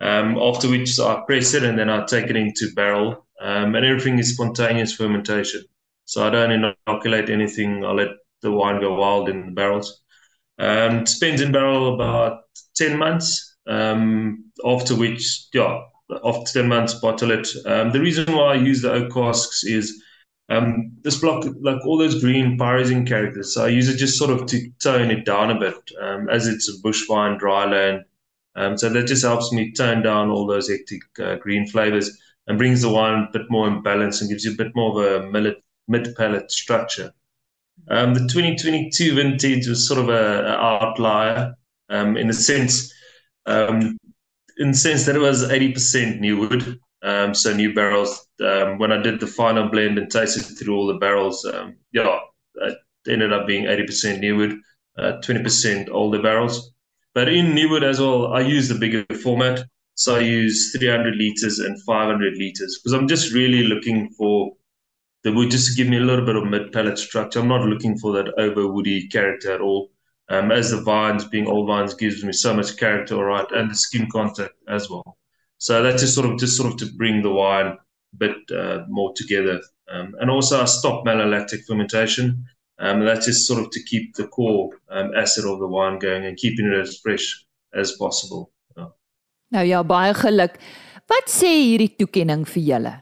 Um, 0.00 0.38
after 0.38 0.68
which 0.68 1.00
I 1.00 1.22
press 1.26 1.54
it, 1.54 1.64
and 1.64 1.78
then 1.78 1.90
I 1.90 2.04
take 2.06 2.26
it 2.26 2.36
into 2.36 2.72
barrel, 2.74 3.26
um, 3.40 3.74
and 3.74 3.84
everything 3.84 4.18
is 4.18 4.34
spontaneous 4.34 4.94
fermentation. 4.94 5.64
So 6.04 6.26
I 6.26 6.30
don't 6.30 6.52
inoculate 6.86 7.30
anything. 7.30 7.84
I 7.84 7.90
let 7.90 8.08
the 8.40 8.52
wine 8.52 8.80
go 8.80 8.94
wild 8.94 9.28
in 9.28 9.46
the 9.46 9.52
barrels. 9.52 10.00
Um, 10.58 11.06
spends 11.06 11.40
in 11.40 11.52
barrel 11.52 11.94
about 11.94 12.42
10 12.76 12.98
months, 12.98 13.56
um, 13.66 14.44
after 14.64 14.94
which, 14.94 15.46
yeah, 15.52 15.82
after 16.24 16.60
10 16.60 16.68
months, 16.68 16.94
bottle 16.94 17.30
it. 17.30 17.48
Um, 17.66 17.92
the 17.92 18.00
reason 18.00 18.32
why 18.32 18.52
I 18.52 18.54
use 18.54 18.82
the 18.82 18.92
oak 18.92 19.12
casks 19.12 19.64
is 19.64 20.02
um, 20.48 20.92
this 21.02 21.20
block, 21.20 21.44
like 21.60 21.84
all 21.84 21.98
those 21.98 22.20
green 22.20 22.58
pyrazine 22.58 23.06
characters, 23.06 23.54
so 23.54 23.64
I 23.66 23.68
use 23.68 23.88
it 23.88 23.98
just 23.98 24.18
sort 24.18 24.30
of 24.30 24.46
to 24.46 24.70
tone 24.82 25.10
it 25.10 25.24
down 25.24 25.50
a 25.50 25.60
bit 25.60 25.76
um, 26.00 26.28
as 26.30 26.46
it's 26.46 26.68
a 26.68 26.80
bush 26.80 27.06
vine, 27.06 27.38
dry 27.38 27.66
land. 27.66 28.04
Um, 28.56 28.76
so 28.76 28.88
that 28.88 29.06
just 29.06 29.24
helps 29.24 29.52
me 29.52 29.72
tone 29.72 30.02
down 30.02 30.30
all 30.30 30.46
those 30.46 30.68
hectic 30.68 31.02
uh, 31.22 31.36
green 31.36 31.66
flavors 31.66 32.18
and 32.46 32.58
brings 32.58 32.82
the 32.82 32.88
wine 32.88 33.28
a 33.28 33.30
bit 33.32 33.48
more 33.50 33.68
in 33.68 33.82
balance 33.82 34.20
and 34.20 34.30
gives 34.30 34.44
you 34.44 34.52
a 34.52 34.56
bit 34.56 34.74
more 34.74 35.04
of 35.04 35.24
a 35.24 35.30
mid 35.86 36.16
palate 36.16 36.50
structure. 36.50 37.12
Um, 37.88 38.14
the 38.14 38.20
2022 38.20 39.14
vintage 39.14 39.66
was 39.66 39.86
sort 39.86 40.00
of 40.00 40.08
an 40.08 40.44
outlier 40.46 41.54
um, 41.88 42.16
in 42.16 42.26
the 42.26 42.34
sense, 42.34 42.92
um, 43.46 43.96
in 44.58 44.72
the 44.72 44.76
sense 44.76 45.06
that 45.06 45.16
it 45.16 45.20
was 45.20 45.48
80% 45.48 46.20
new 46.20 46.38
wood. 46.38 46.78
Um, 47.02 47.32
so 47.32 47.54
new 47.54 47.72
barrels. 47.74 48.26
Um, 48.44 48.78
when 48.78 48.90
I 48.90 49.00
did 49.00 49.20
the 49.20 49.26
final 49.26 49.68
blend 49.68 49.98
and 49.98 50.10
tasted 50.10 50.42
through 50.42 50.76
all 50.76 50.86
the 50.88 50.98
barrels, 50.98 51.44
um, 51.44 51.76
yeah, 51.92 52.18
it 52.56 52.78
ended 53.08 53.32
up 53.32 53.46
being 53.46 53.66
80% 53.66 54.20
new 54.20 54.36
wood, 54.36 54.58
uh, 54.98 55.12
20% 55.22 55.88
older 55.90 56.20
barrels. 56.20 56.72
But 57.14 57.28
in 57.28 57.54
new 57.54 57.68
wood 57.70 57.84
as 57.84 58.00
well, 58.00 58.32
I 58.32 58.40
use 58.40 58.68
the 58.68 58.74
bigger 58.74 59.04
format. 59.22 59.64
So 59.94 60.16
I 60.16 60.20
use 60.20 60.72
300 60.76 61.16
liters 61.16 61.58
and 61.58 61.80
500 61.82 62.36
liters 62.36 62.78
because 62.78 62.92
I'm 62.92 63.08
just 63.08 63.32
really 63.32 63.64
looking 63.64 64.10
for 64.10 64.52
the 65.28 65.34
wood 65.34 65.50
just 65.50 65.76
give 65.76 65.88
me 65.88 65.98
a 65.98 66.08
little 66.08 66.24
bit 66.24 66.36
of 66.36 66.46
mid 66.46 66.72
palate 66.72 66.98
structure. 66.98 67.40
I'm 67.40 67.48
not 67.48 67.68
looking 67.68 67.98
for 67.98 68.12
that 68.12 68.32
over 68.38 68.66
woody 68.66 69.08
character 69.08 69.52
at 69.52 69.60
all. 69.60 69.90
Um, 70.30 70.50
as 70.50 70.70
the 70.70 70.80
vines, 70.80 71.26
being 71.26 71.46
old 71.46 71.66
vines, 71.66 71.92
gives 71.92 72.24
me 72.24 72.32
so 72.32 72.54
much 72.54 72.78
character, 72.78 73.14
all 73.16 73.24
right, 73.24 73.50
and 73.52 73.70
the 73.70 73.74
skin 73.74 74.08
contact 74.10 74.54
as 74.68 74.88
well. 74.88 75.18
So 75.58 75.82
that's 75.82 76.00
just 76.00 76.14
sort 76.14 76.30
of 76.30 76.38
just 76.38 76.56
sort 76.56 76.72
of 76.72 76.78
to 76.78 76.86
bring 76.96 77.22
the 77.22 77.30
wine 77.30 77.66
a 77.66 78.16
bit 78.16 78.36
uh, 78.50 78.84
more 78.88 79.12
together. 79.14 79.60
Um, 79.92 80.14
and 80.18 80.30
also, 80.30 80.62
I 80.62 80.64
stop 80.64 81.04
malolactic 81.04 81.66
fermentation. 81.66 82.42
Um, 82.78 83.04
that's 83.04 83.26
just 83.26 83.46
sort 83.46 83.62
of 83.62 83.70
to 83.72 83.82
keep 83.82 84.14
the 84.16 84.28
core 84.28 84.70
um, 84.88 85.12
acid 85.14 85.44
of 85.44 85.58
the 85.58 85.66
wine 85.66 85.98
going 85.98 86.24
and 86.24 86.38
keeping 86.38 86.66
it 86.66 86.80
as 86.80 87.00
fresh 87.02 87.44
as 87.74 87.92
possible. 87.98 88.50
Yeah. 88.78 88.88
Nou 89.52 89.66
ja, 89.68 89.82
baie 89.82 90.14
geluk. 90.14 90.56
Wat 91.08 91.28
sê 91.28 91.52
hierdie 91.52 91.96
toekenning 92.00 92.48
vir 92.48 92.64
julle? 92.70 92.94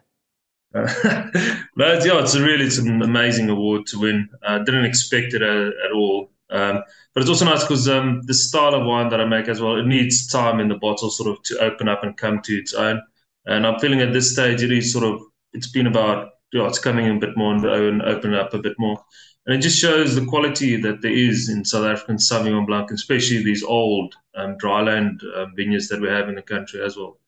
But 1.76 2.04
yeah, 2.04 2.20
it's 2.20 2.34
a 2.34 2.42
really 2.42 2.66
it's 2.66 2.78
an 2.78 3.02
amazing 3.02 3.48
award 3.48 3.86
to 3.86 4.00
win. 4.00 4.28
I 4.42 4.56
uh, 4.56 4.58
didn't 4.58 4.84
expect 4.84 5.34
it 5.34 5.42
at, 5.42 5.66
at 5.68 5.92
all. 5.94 6.30
Um, 6.50 6.82
but 7.12 7.22
it's 7.22 7.30
also 7.30 7.44
nice 7.44 7.62
because 7.62 7.88
um, 7.88 8.22
the 8.26 8.34
style 8.34 8.74
of 8.74 8.86
wine 8.86 9.08
that 9.08 9.20
I 9.20 9.24
make 9.24 9.48
as 9.48 9.60
well, 9.60 9.76
it 9.76 9.86
needs 9.86 10.28
time 10.28 10.60
in 10.60 10.68
the 10.68 10.76
bottle 10.76 11.10
sort 11.10 11.30
of 11.30 11.42
to 11.44 11.58
open 11.58 11.88
up 11.88 12.04
and 12.04 12.16
come 12.16 12.40
to 12.42 12.56
its 12.56 12.74
own. 12.74 13.02
And 13.46 13.66
I'm 13.66 13.80
feeling 13.80 14.00
at 14.00 14.12
this 14.12 14.32
stage 14.32 14.62
it 14.62 14.70
is 14.70 14.92
sort 14.92 15.04
of 15.04 15.22
it's 15.52 15.70
been 15.70 15.86
about 15.86 16.30
know, 16.56 16.66
it's 16.66 16.78
coming 16.78 17.06
in 17.06 17.16
a 17.16 17.20
bit 17.20 17.36
more 17.36 17.54
own, 17.54 18.02
open 18.02 18.34
up 18.34 18.54
a 18.54 18.58
bit 18.58 18.78
more. 18.78 19.02
And 19.46 19.54
it 19.54 19.60
just 19.60 19.78
shows 19.78 20.14
the 20.14 20.24
quality 20.24 20.76
that 20.76 21.02
there 21.02 21.12
is 21.12 21.48
in 21.48 21.64
South 21.64 21.84
African 21.84 22.16
Sauvignon 22.16 22.66
Blanc, 22.66 22.90
especially 22.90 23.42
these 23.42 23.62
old 23.62 24.14
um, 24.34 24.56
dryland 24.58 25.20
um, 25.36 25.52
vineyards 25.54 25.88
that 25.88 26.00
we 26.00 26.08
have 26.08 26.28
in 26.28 26.34
the 26.34 26.42
country 26.42 26.82
as 26.82 26.96
well. 26.96 27.18